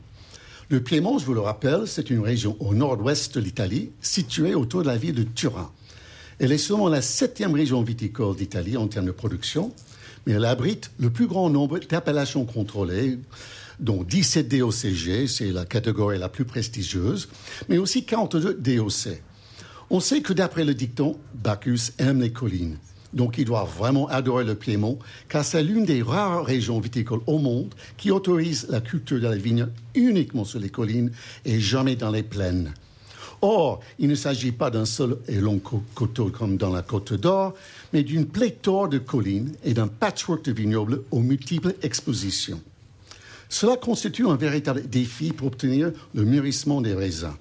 Le 0.70 0.80
Piémont, 0.80 1.18
je 1.18 1.26
vous 1.26 1.34
le 1.34 1.40
rappelle, 1.40 1.86
c'est 1.86 2.08
une 2.08 2.20
région 2.20 2.56
au 2.58 2.72
nord-ouest 2.72 3.34
de 3.34 3.40
l'Italie, 3.40 3.90
située 4.00 4.54
autour 4.54 4.80
de 4.80 4.86
la 4.86 4.96
ville 4.96 5.14
de 5.14 5.22
Turin. 5.22 5.70
Elle 6.38 6.52
est 6.52 6.58
seulement 6.58 6.88
la 6.88 7.02
septième 7.02 7.54
région 7.54 7.82
viticole 7.82 8.34
d'Italie 8.34 8.78
en 8.78 8.88
termes 8.88 9.06
de 9.06 9.12
production, 9.12 9.72
mais 10.26 10.32
elle 10.32 10.44
abrite 10.46 10.90
le 10.98 11.10
plus 11.10 11.26
grand 11.26 11.50
nombre 11.50 11.78
d'appellations 11.80 12.46
contrôlées, 12.46 13.18
dont 13.78 14.02
17 14.04 14.48
DOCG, 14.48 15.26
c'est 15.26 15.50
la 15.50 15.66
catégorie 15.66 16.18
la 16.18 16.30
plus 16.30 16.46
prestigieuse, 16.46 17.28
mais 17.68 17.76
aussi 17.76 18.06
42 18.06 18.54
DOC. 18.54 19.20
On 19.90 20.00
sait 20.00 20.22
que 20.22 20.32
d'après 20.32 20.64
le 20.64 20.74
dicton, 20.74 21.18
Bacchus 21.34 21.92
aime 21.98 22.22
les 22.22 22.32
collines. 22.32 22.78
Donc 23.14 23.38
il 23.38 23.44
doit 23.44 23.64
vraiment 23.64 24.08
adorer 24.08 24.44
le 24.44 24.56
Piémont, 24.56 24.98
car 25.28 25.44
c'est 25.44 25.62
l'une 25.62 25.84
des 25.84 26.02
rares 26.02 26.44
régions 26.44 26.80
viticoles 26.80 27.20
au 27.26 27.38
monde 27.38 27.72
qui 27.96 28.10
autorise 28.10 28.66
la 28.68 28.80
culture 28.80 29.18
de 29.20 29.28
la 29.28 29.36
vigne 29.36 29.68
uniquement 29.94 30.44
sur 30.44 30.58
les 30.58 30.68
collines 30.68 31.12
et 31.44 31.60
jamais 31.60 31.94
dans 31.94 32.10
les 32.10 32.24
plaines. 32.24 32.74
Or, 33.40 33.80
il 33.98 34.08
ne 34.08 34.14
s'agit 34.14 34.52
pas 34.52 34.70
d'un 34.70 34.84
seul 34.86 35.18
et 35.28 35.36
long 35.40 35.58
co- 35.58 35.82
coteau 35.94 36.30
comme 36.30 36.56
dans 36.56 36.72
la 36.72 36.82
Côte 36.82 37.12
d'Or, 37.12 37.54
mais 37.92 38.02
d'une 38.02 38.26
pléthore 38.26 38.88
de 38.88 38.98
collines 38.98 39.52
et 39.64 39.74
d'un 39.74 39.86
patchwork 39.86 40.44
de 40.44 40.52
vignobles 40.52 41.02
aux 41.10 41.20
multiples 41.20 41.74
expositions. 41.82 42.60
Cela 43.48 43.76
constitue 43.76 44.26
un 44.26 44.36
véritable 44.36 44.88
défi 44.88 45.32
pour 45.32 45.48
obtenir 45.48 45.92
le 46.14 46.24
mûrissement 46.24 46.80
des 46.80 46.94
raisins. 46.94 47.34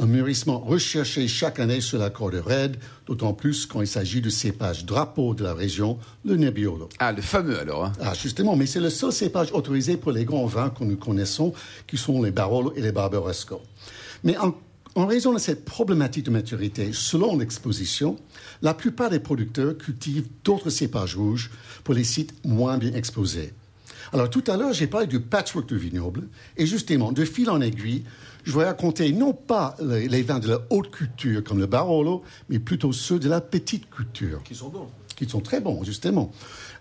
Un 0.00 0.06
mûrissement 0.06 0.58
recherché 0.58 1.28
chaque 1.28 1.60
année 1.60 1.80
sur 1.80 1.98
la 1.98 2.10
corde 2.10 2.34
raide, 2.34 2.76
d'autant 3.06 3.32
plus 3.32 3.64
quand 3.64 3.80
il 3.80 3.86
s'agit 3.86 4.20
de 4.20 4.28
cépages 4.28 4.84
drapeaux 4.84 5.34
de 5.34 5.44
la 5.44 5.54
région, 5.54 5.98
le 6.24 6.36
Nebbiolo. 6.36 6.88
Ah, 6.98 7.12
le 7.12 7.22
fameux 7.22 7.58
alors. 7.60 7.84
hein. 7.86 7.92
Ah, 8.00 8.12
justement, 8.14 8.56
mais 8.56 8.66
c'est 8.66 8.80
le 8.80 8.90
seul 8.90 9.12
cépage 9.12 9.52
autorisé 9.52 9.96
pour 9.96 10.10
les 10.10 10.24
grands 10.24 10.46
vins 10.46 10.70
que 10.70 10.82
nous 10.82 10.96
connaissons, 10.96 11.52
qui 11.86 11.96
sont 11.96 12.22
les 12.22 12.32
Barolo 12.32 12.72
et 12.74 12.80
les 12.80 12.90
Barbaresco. 12.90 13.62
Mais 14.24 14.36
en, 14.36 14.54
en 14.96 15.06
raison 15.06 15.32
de 15.32 15.38
cette 15.38 15.64
problématique 15.64 16.24
de 16.24 16.30
maturité, 16.32 16.90
selon 16.92 17.36
l'exposition, 17.38 18.16
la 18.62 18.74
plupart 18.74 19.10
des 19.10 19.20
producteurs 19.20 19.78
cultivent 19.78 20.26
d'autres 20.42 20.70
cépages 20.70 21.16
rouges 21.16 21.52
pour 21.84 21.94
les 21.94 22.04
sites 22.04 22.34
moins 22.44 22.78
bien 22.78 22.94
exposés. 22.94 23.52
Alors 24.14 24.30
tout 24.30 24.44
à 24.46 24.56
l'heure, 24.56 24.72
j'ai 24.72 24.86
parlé 24.86 25.08
du 25.08 25.18
patchwork 25.18 25.66
du 25.66 25.76
vignoble, 25.76 26.28
et 26.56 26.66
justement, 26.66 27.10
de 27.10 27.24
fil 27.24 27.50
en 27.50 27.60
aiguille, 27.60 28.04
je 28.44 28.56
vais 28.56 28.64
raconter 28.64 29.10
non 29.10 29.32
pas 29.32 29.76
les, 29.82 30.06
les 30.06 30.22
vins 30.22 30.38
de 30.38 30.46
la 30.46 30.60
haute 30.70 30.92
culture 30.92 31.42
comme 31.42 31.58
le 31.58 31.66
Barolo, 31.66 32.22
mais 32.48 32.60
plutôt 32.60 32.92
ceux 32.92 33.18
de 33.18 33.28
la 33.28 33.40
petite 33.40 33.90
culture 33.90 34.40
Qui 34.44 34.54
sont 34.54 34.68
bons. 34.68 34.86
qui 35.16 35.28
sont 35.28 35.40
très 35.40 35.60
bons, 35.60 35.82
justement. 35.82 36.30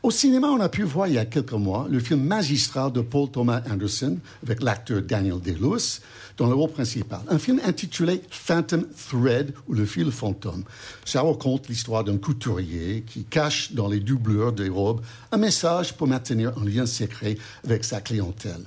Au 0.04 0.12
cinéma, 0.12 0.50
on 0.50 0.60
a 0.60 0.69
pu 0.69 0.84
voir 0.84 1.08
il 1.08 1.15
y 1.15 1.17
a 1.17 1.26
quelques 1.26 1.54
mois 1.54 1.88
le 1.89 2.00
film 2.00 2.22
magistral 2.22 2.91
de 2.91 3.02
Paul 3.02 3.32
Thomas 3.32 3.63
Anderson 3.67 4.19
avec 4.46 4.62
l'acteur 4.62 5.02
Daniel 5.02 5.39
Day-Lewis 5.39 6.02
dans 6.38 6.48
le 6.48 6.54
rôle 6.54 6.72
principal. 6.72 7.22
Un 7.30 7.38
film 7.38 7.60
intitulé 7.65 8.22
Phantom 8.30 8.86
Thread 9.10 9.54
ou 9.67 9.74
le 9.74 9.86
fil 9.86 10.12
fantôme. 10.12 10.63
Ça 11.06 11.22
raconte 11.22 11.67
l'histoire 11.69 12.04
d'un 12.04 12.17
couturier 12.17 13.04
qui 13.06 13.24
cache 13.24 13.74
dans 13.74 13.88
les 13.88 14.00
doublures 14.00 14.54
des 14.54 14.69
robes 14.69 15.02
un 15.32 15.38
message 15.38 15.93
pour 15.93 16.08
maintenir 16.08 16.54
un 16.58 16.65
lien 16.65 16.86
secret 16.86 17.38
avec 17.63 17.84
sa 17.84 18.02
clientèle. 18.02 18.63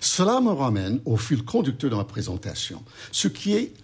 Cela 0.00 0.40
me 0.40 0.50
ramène 0.50 1.00
au 1.04 1.16
fil 1.16 1.44
conducteur 1.44 1.90
de 1.90 1.96
ma 1.96 2.04
présentation, 2.04 2.82
ce 3.10 3.28
qui 3.28 3.54
est 3.54 3.74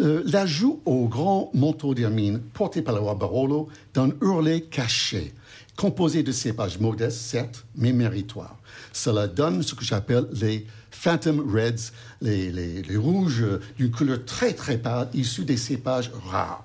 euh, 0.00 0.22
l'ajout 0.26 0.82
au 0.84 1.08
grand 1.08 1.50
manteau 1.54 1.94
d'hermine 1.94 2.38
porté 2.38 2.82
par 2.82 2.94
le 2.94 3.00
roi 3.00 3.14
Barolo 3.14 3.68
d'un 3.94 4.10
hurlet 4.20 4.60
caché, 4.60 5.32
composé 5.74 6.22
de 6.22 6.32
cépages 6.32 6.78
modestes, 6.78 7.18
certes, 7.18 7.64
mais 7.76 7.92
méritoires. 7.92 8.58
Cela 8.92 9.26
donne 9.26 9.62
ce 9.62 9.74
que 9.74 9.84
j'appelle 9.84 10.26
les 10.32 10.66
Phantom 11.00 11.40
Reds, 11.54 11.92
les, 12.22 12.50
les- 12.50 12.82
les 12.82 12.96
rouges 12.96 13.42
euh, 13.42 13.60
d'une 13.76 13.90
couleur 13.90 14.24
très 14.24 14.54
très 14.54 14.78
pâle, 14.78 15.08
issus 15.14 15.44
des 15.44 15.56
cépages 15.58 16.10
rares. 16.30 16.64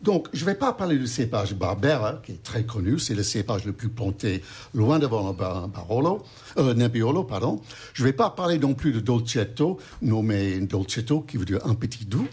Donc, 0.00 0.28
je 0.32 0.40
ne 0.44 0.46
vais 0.46 0.54
pas 0.54 0.72
parler 0.72 0.96
du 0.96 1.06
cépage 1.08 1.54
Barbera, 1.54 2.20
qui 2.24 2.32
est 2.32 2.42
très 2.42 2.62
connu, 2.64 2.98
c'est 3.00 3.14
le 3.14 3.22
cépage 3.24 3.64
le 3.64 3.72
plus 3.72 3.88
planté 3.88 4.42
loin 4.72 4.98
devant 5.00 5.32
Barolo, 5.32 6.22
euh, 6.56 6.72
Nebbiolo, 6.72 7.24
pardon. 7.24 7.60
Je 7.94 8.02
ne 8.04 8.08
vais 8.08 8.12
pas 8.12 8.30
parler 8.30 8.58
non 8.58 8.74
plus 8.74 8.92
de 8.92 9.00
Dolcetto, 9.00 9.78
nommé 10.00 10.60
Dolcetto, 10.60 11.20
qui 11.22 11.36
veut 11.36 11.44
dire 11.44 11.66
un 11.66 11.74
petit 11.74 12.04
doux. 12.04 12.28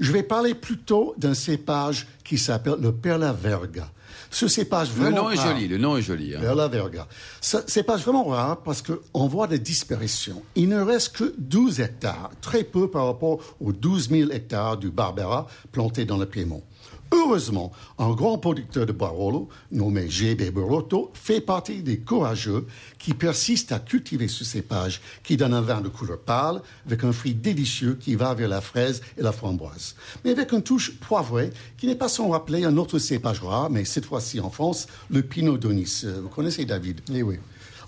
Je 0.00 0.12
vais 0.12 0.22
parler 0.22 0.54
plutôt 0.54 1.14
d'un 1.18 1.34
cépage 1.34 2.06
qui 2.24 2.38
s'appelle 2.38 2.76
le 2.80 2.92
Perla 2.92 3.32
Verga. 3.32 3.90
Ce 4.30 4.48
cépage 4.48 4.88
Le 4.96 5.02
vraiment 5.02 5.22
nom 5.24 5.30
est 5.30 5.36
joli, 5.36 5.68
le 5.68 5.78
nom 5.78 5.96
est 5.96 6.02
joli. 6.02 6.34
hein. 6.34 6.40
Perla 6.40 6.66
Verga. 6.68 7.06
C'est 7.40 7.84
pas 7.84 7.96
vraiment 7.96 8.24
rare 8.24 8.62
parce 8.62 8.82
qu'on 8.82 9.26
voit 9.28 9.46
des 9.46 9.58
disparitions. 9.60 10.42
Il 10.56 10.68
ne 10.68 10.80
reste 10.80 11.16
que 11.16 11.34
12 11.38 11.80
hectares, 11.80 12.30
très 12.40 12.64
peu 12.64 12.90
par 12.90 13.06
rapport 13.06 13.38
aux 13.60 13.72
12 13.72 14.10
000 14.10 14.30
hectares 14.32 14.76
du 14.76 14.90
Barbera 14.90 15.46
plantés 15.70 16.04
dans 16.04 16.16
le 16.16 16.26
Piémont. 16.26 16.62
Heureusement, 17.12 17.70
un 17.98 18.10
grand 18.12 18.38
producteur 18.38 18.86
de 18.86 18.92
Barolo, 18.92 19.48
nommé 19.70 20.08
GB 20.10 20.50
Barotto, 20.50 21.10
fait 21.14 21.40
partie 21.40 21.82
des 21.82 21.98
courageux 21.98 22.66
qui 22.98 23.14
persistent 23.14 23.72
à 23.72 23.78
cultiver 23.78 24.26
ce 24.28 24.44
cépage 24.44 25.00
qui 25.22 25.36
donne 25.36 25.54
un 25.54 25.60
vin 25.60 25.80
de 25.80 25.88
couleur 25.88 26.18
pâle 26.18 26.60
avec 26.86 27.04
un 27.04 27.12
fruit 27.12 27.34
délicieux 27.34 27.96
qui 28.00 28.14
va 28.16 28.34
vers 28.34 28.48
la 28.48 28.60
fraise 28.60 29.00
et 29.16 29.22
la 29.22 29.32
framboise. 29.32 29.94
Mais 30.24 30.32
avec 30.32 30.52
une 30.52 30.62
touche 30.62 30.92
poivrée 30.98 31.50
qui 31.76 31.86
n'est 31.86 31.94
pas 31.94 32.08
sans 32.08 32.28
rappeler 32.30 32.64
un 32.64 32.76
autre 32.76 32.98
cépage 32.98 33.40
rare, 33.40 33.70
mais 33.70 33.84
cette 33.84 34.06
fois-ci 34.06 34.40
en 34.40 34.50
France, 34.50 34.86
le 35.10 35.22
Pinot 35.22 35.56
Donis. 35.58 36.02
Euh, 36.04 36.20
Vous 36.22 36.28
connaissez 36.28 36.64
David? 36.64 37.00
Eh 37.12 37.22
oui. 37.22 37.36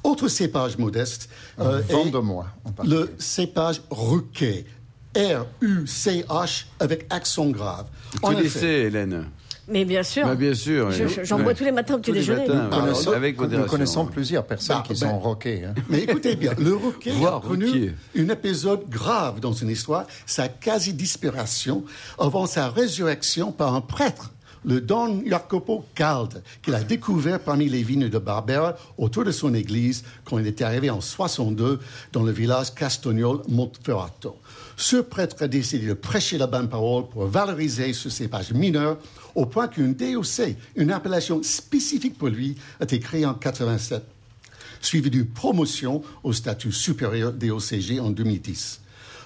autre 0.05 0.29
cépage 0.29 0.79
modeste. 0.79 1.29
euh, 1.59 1.83
est 1.89 1.95
en 2.65 2.71
particulier. 2.73 3.01
Le 3.01 3.15
cépage 3.19 3.83
Ruquet. 3.91 4.67
R-U-C-H 5.17 6.65
avec 6.81 7.07
accent 7.11 7.47
grave. 7.47 7.87
Tu 8.13 8.19
En 8.23 8.31
le 8.31 8.45
effet, 8.45 8.59
sais, 8.61 8.67
Hélène 8.85 9.27
Mais 9.69 9.85
bien 9.85 10.03
sûr. 10.05 10.25
Bah, 10.27 10.35
Bien 10.37 10.55
sûr. 10.55 10.91
Je- 10.93 11.05
oui. 11.05 11.13
je- 11.17 11.25
J'en 11.25 11.39
Ouais. 11.39 11.43
bois 11.45 11.55
tous 11.55 11.65
les 11.65 11.73
matins 11.73 11.95
au 11.95 11.99
petit 11.99 12.11
Tous 12.11 12.15
les 12.15 12.21
déjeuner. 12.21 12.47
matins, 12.47 12.95
ça, 12.95 13.17
avec 13.17 13.41
Nous 13.41 13.65
connaissons 13.67 14.07
plusieurs 14.07 14.47
personnes 14.47 14.77
Bah, 14.77 14.85
qui 14.87 14.93
ben- 15.01 15.11
sont 15.11 15.19
roquées. 15.19 15.65
hein. 15.65 15.75
Mais 15.89 16.03
écoutez 16.03 16.37
bien, 16.37 16.53
le 16.59 16.75
Ruquet 16.77 17.13
a 17.27 17.41
connu 17.41 17.95
un 18.17 18.29
épisode 18.29 18.89
grave 18.89 19.41
dans 19.41 19.53
son 19.53 19.69
histoire, 19.69 20.07
sa 20.25 20.49
quasi-disparition 20.49 21.85
avant 22.19 22.47
sa 22.47 22.69
résurrection 22.69 23.51
par 23.51 23.75
un 23.75 23.81
prêtre, 23.81 24.33
le 24.65 24.81
Don 24.81 25.23
Jacopo 25.27 25.85
Calde, 25.95 26.43
qu'il 26.63 26.75
a 26.75 26.83
découvert 26.83 27.41
parmi 27.41 27.69
les 27.69 27.83
vignes 27.83 28.09
de 28.09 28.19
Barbera 28.19 28.77
autour 28.99 29.25
de 29.25 29.31
son 29.33 29.53
église 29.55 30.05
quand 30.25 30.39
il 30.39 30.47
était 30.47 30.65
arrivé 30.65 30.91
en 30.91 31.01
62 31.01 31.81
dans 32.13 32.23
le 32.23 32.33
village 32.33 32.73
castognol 32.75 33.43
Monteferrato. 33.49 34.37
Ce 34.77 34.97
prêtre 34.97 35.43
a 35.43 35.49
décidé 35.49 35.87
de 35.87 35.95
prêcher 35.95 36.37
la 36.37 36.47
bonne 36.47 36.69
parole 36.69 37.09
pour 37.09 37.27
valoriser 37.27 37.93
ce 37.95 38.11
cépage 38.11 38.53
mineur 38.53 38.99
au 39.35 39.47
point 39.47 39.69
qu'une 39.69 39.95
DOC, 39.95 40.57
une 40.77 40.93
appellation 40.93 41.43
spécifique 41.43 42.19
pour 42.19 42.29
lui, 42.29 42.57
a 42.81 42.85
été 42.85 43.01
créée 43.01 43.25
en 43.25 43.35
87 43.35 44.03
suivi 44.81 45.11
d'une 45.11 45.27
promotion 45.27 46.03
au 46.23 46.33
statut 46.33 46.73
supérieur 46.73 47.33
des 47.33 47.51
OCG 47.51 48.01
en 48.01 48.11
2010. 48.11 48.81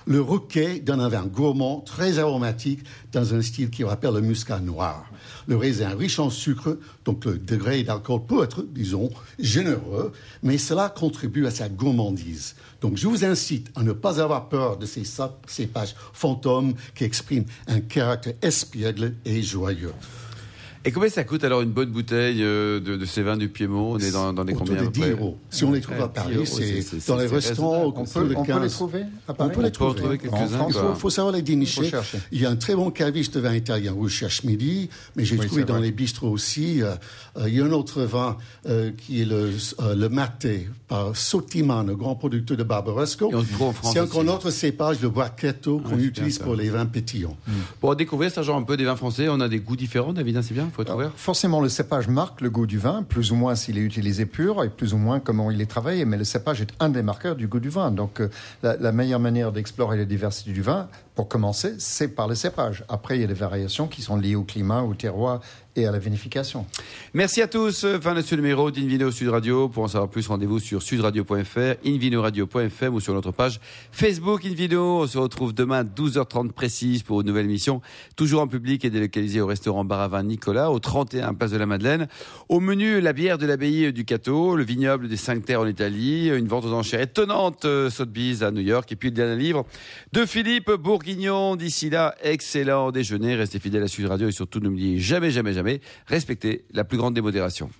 Le 0.06 0.20
Rouquet 0.20 0.80
donne 0.80 1.00
un 1.00 1.08
vin 1.08 1.26
gourmand, 1.26 1.80
très 1.80 2.18
aromatique, 2.18 2.80
dans 3.12 3.34
un 3.34 3.42
style 3.42 3.70
qui 3.70 3.84
rappelle 3.84 4.14
le 4.14 4.22
muscat 4.22 4.60
noir. 4.60 5.09
Le 5.50 5.56
raisin 5.56 5.96
riche 5.96 6.20
en 6.20 6.30
sucre, 6.30 6.78
donc 7.04 7.24
le 7.24 7.36
degré 7.36 7.82
d'alcool 7.82 8.20
peut 8.24 8.44
être, 8.44 8.62
disons, 8.62 9.10
généreux, 9.40 10.12
mais 10.44 10.58
cela 10.58 10.88
contribue 10.88 11.44
à 11.44 11.50
sa 11.50 11.68
gourmandise. 11.68 12.54
Donc 12.80 12.96
je 12.96 13.08
vous 13.08 13.24
incite 13.24 13.66
à 13.74 13.82
ne 13.82 13.90
pas 13.92 14.20
avoir 14.20 14.48
peur 14.48 14.76
de 14.76 14.86
ces 14.86 15.02
sa- 15.04 15.36
cépages 15.48 15.96
fantômes 16.12 16.74
qui 16.94 17.02
expriment 17.02 17.46
un 17.66 17.80
caractère 17.80 18.34
espiègle 18.42 19.14
et 19.24 19.42
joyeux. 19.42 19.92
Et 20.86 20.92
combien 20.92 21.10
ça 21.10 21.24
coûte 21.24 21.44
alors 21.44 21.60
une 21.60 21.72
bonne 21.72 21.90
bouteille 21.90 22.42
euh, 22.42 22.80
de, 22.80 22.96
de 22.96 23.04
ces 23.04 23.22
vins 23.22 23.36
du 23.36 23.50
Piémont? 23.50 23.92
On 23.92 23.98
est 23.98 24.12
dans, 24.12 24.32
dans 24.32 24.44
des 24.46 24.54
Autour 24.54 24.66
combien 24.66 24.82
de 24.82 24.86
à 24.88 24.90
peu 24.90 24.92
10 24.92 25.00
près? 25.00 25.10
euros. 25.10 25.38
Si 25.50 25.64
on 25.64 25.72
les 25.72 25.80
trouve 25.82 26.00
à 26.00 26.06
10 26.08 26.12
Paris, 26.14 26.46
c'est 26.46 27.06
dans 27.06 27.16
les 27.16 27.26
restaurants 27.26 27.92
On 27.94 28.04
peut, 28.04 28.28
de 28.28 28.34
on 28.34 28.40
peut 28.42 28.46
15. 28.52 28.62
les 28.62 28.70
trouver 28.70 29.00
à 29.02 29.32
On 29.32 29.34
Paris 29.34 29.50
peut 29.54 29.60
les 29.60 29.68
On 29.68 29.70
peut 29.72 29.84
en 29.84 29.94
trouver. 29.94 30.00
trouver 30.00 30.18
quelques-uns, 30.18 30.66
Il 30.68 30.96
faut, 30.96 31.10
savoir 31.10 31.34
les 31.34 31.42
dénicher. 31.42 31.90
Il 32.32 32.40
y 32.40 32.46
a 32.46 32.50
un 32.50 32.56
très 32.56 32.74
bon 32.74 32.90
caviste 32.90 33.34
de 33.34 33.40
vin 33.40 33.54
italien 33.54 33.92
rouge 33.92 34.12
cherche 34.14 34.42
midi, 34.44 34.88
mais 35.16 35.26
j'ai 35.26 35.36
Oui, 35.36 35.46
trouvé 35.46 35.64
dans 35.64 35.78
les 35.78 35.92
bistrots 35.92 36.30
aussi. 36.30 36.82
euh, 36.82 36.94
euh, 37.36 37.48
il 37.48 37.56
y 37.56 37.60
a 37.60 37.64
un 37.66 37.72
autre 37.72 38.02
vin 38.04 38.38
euh, 38.66 38.90
qui 38.96 39.20
est 39.20 39.26
le, 39.26 39.50
euh, 39.80 39.94
le 39.94 40.08
Maté 40.08 40.66
par 40.88 41.14
Sottiman, 41.14 41.86
le 41.86 41.94
grand 41.94 42.14
producteur 42.14 42.56
de 42.56 42.64
France 42.64 43.18
C'est 43.92 44.00
encore 44.00 44.18
aussi. 44.20 44.26
notre 44.26 44.50
cépage, 44.50 45.00
le 45.02 45.10
Brachetto, 45.10 45.78
qu'on 45.80 45.98
c'est 45.98 46.04
utilise 46.04 46.38
pour 46.38 46.54
les 46.54 46.70
vins 46.70 46.86
pétillants. 46.86 47.36
Pour 47.80 47.94
découvrir 47.96 48.30
ça, 48.30 48.42
genre 48.42 48.56
un 48.56 48.62
peu 48.62 48.78
des 48.78 48.84
vins 48.84 48.96
français, 48.96 49.28
on 49.28 49.40
a 49.40 49.48
des 49.48 49.60
goûts 49.60 49.76
différents, 49.76 50.12
David, 50.14 50.38
hein, 50.38 50.42
c'est 50.42 50.54
bien, 50.54 50.69
faut. 50.70 50.84
Forcément, 51.16 51.60
le 51.60 51.68
cépage 51.68 52.08
marque 52.08 52.40
le 52.40 52.50
goût 52.50 52.66
du 52.66 52.78
vin, 52.78 53.02
plus 53.02 53.32
ou 53.32 53.34
moins 53.34 53.54
s'il 53.54 53.78
est 53.78 53.82
utilisé 53.82 54.26
pur 54.26 54.62
et 54.64 54.68
plus 54.68 54.94
ou 54.94 54.98
moins 54.98 55.20
comment 55.20 55.50
il 55.50 55.60
est 55.60 55.70
travaillé. 55.70 56.04
Mais 56.04 56.16
le 56.16 56.24
cépage 56.24 56.60
est 56.60 56.70
un 56.80 56.88
des 56.88 57.02
marqueurs 57.02 57.36
du 57.36 57.48
goût 57.48 57.60
du 57.60 57.68
vin. 57.68 57.90
Donc, 57.90 58.20
euh, 58.20 58.28
la, 58.62 58.76
la 58.76 58.92
meilleure 58.92 59.20
manière 59.20 59.52
d'explorer 59.52 59.96
la 59.96 60.04
diversité 60.04 60.52
du 60.52 60.62
vin, 60.62 60.88
pour 61.14 61.28
commencer, 61.28 61.74
c'est 61.78 62.08
par 62.08 62.28
le 62.28 62.34
cépage. 62.34 62.84
Après, 62.88 63.18
il 63.18 63.20
y 63.20 63.24
a 63.24 63.26
des 63.26 63.34
variations 63.34 63.88
qui 63.88 64.00
sont 64.00 64.16
liées 64.16 64.36
au 64.36 64.44
climat, 64.44 64.82
au 64.82 64.94
terroir 64.94 65.40
à 65.86 65.92
la. 65.92 66.00
Merci 67.14 67.42
à 67.42 67.46
tous. 67.46 67.86
Fin 68.00 68.14
de 68.14 68.22
ce 68.22 68.34
numéro 68.34 68.70
d'Invino 68.70 69.10
Sud 69.10 69.28
Radio. 69.28 69.68
Pour 69.68 69.84
en 69.84 69.88
savoir 69.88 70.10
plus, 70.10 70.26
rendez-vous 70.26 70.58
sur 70.58 70.82
sudradio.fr, 70.82 71.76
invinoradio.fm 71.86 72.94
ou 72.94 73.00
sur 73.00 73.14
notre 73.14 73.30
page 73.30 73.60
Facebook 73.92 74.44
Invino. 74.44 75.02
On 75.02 75.06
se 75.06 75.18
retrouve 75.18 75.52
demain 75.54 75.80
à 75.80 75.84
12h30 75.84 76.52
précise 76.52 77.02
pour 77.02 77.20
une 77.20 77.28
nouvelle 77.28 77.44
émission, 77.44 77.80
toujours 78.16 78.42
en 78.42 78.48
public 78.48 78.84
et 78.84 78.90
délocalisée 78.90 79.40
au 79.40 79.46
restaurant 79.46 79.84
Baravin 79.84 80.22
Nicolas, 80.22 80.70
au 80.70 80.78
31 80.78 81.34
Place 81.34 81.52
de 81.52 81.58
la 81.58 81.66
Madeleine. 81.66 82.08
Au 82.48 82.60
menu, 82.60 83.00
la 83.00 83.12
bière 83.12 83.38
de 83.38 83.46
l'abbaye 83.46 83.92
du 83.92 84.04
Cateau, 84.04 84.56
le 84.56 84.64
vignoble 84.64 85.08
des 85.08 85.16
Cinq 85.16 85.44
Terres 85.44 85.60
en 85.60 85.66
Italie, 85.66 86.28
une 86.28 86.48
vente 86.48 86.64
aux 86.64 86.72
enchères 86.72 87.00
étonnante, 87.00 87.64
euh, 87.64 87.90
Sotheby's 87.90 88.42
à 88.42 88.50
New 88.50 88.62
York, 88.62 88.90
et 88.92 88.96
puis 88.96 89.10
le 89.10 89.14
dernier 89.14 89.40
livre 89.40 89.64
de 90.12 90.26
Philippe 90.26 90.70
Bourguignon. 90.70 91.56
D'ici 91.56 91.90
là, 91.90 92.14
excellent 92.22 92.90
déjeuner. 92.90 93.36
Restez 93.36 93.58
fidèles 93.58 93.84
à 93.84 93.88
Sud 93.88 94.06
Radio 94.06 94.28
et 94.28 94.32
surtout 94.32 94.60
n'oubliez 94.60 94.98
jamais, 94.98 95.30
jamais, 95.30 95.52
jamais, 95.52 95.69
respectez 96.06 96.64
la 96.72 96.84
plus 96.84 96.98
grande 96.98 97.14
démodération. 97.14 97.70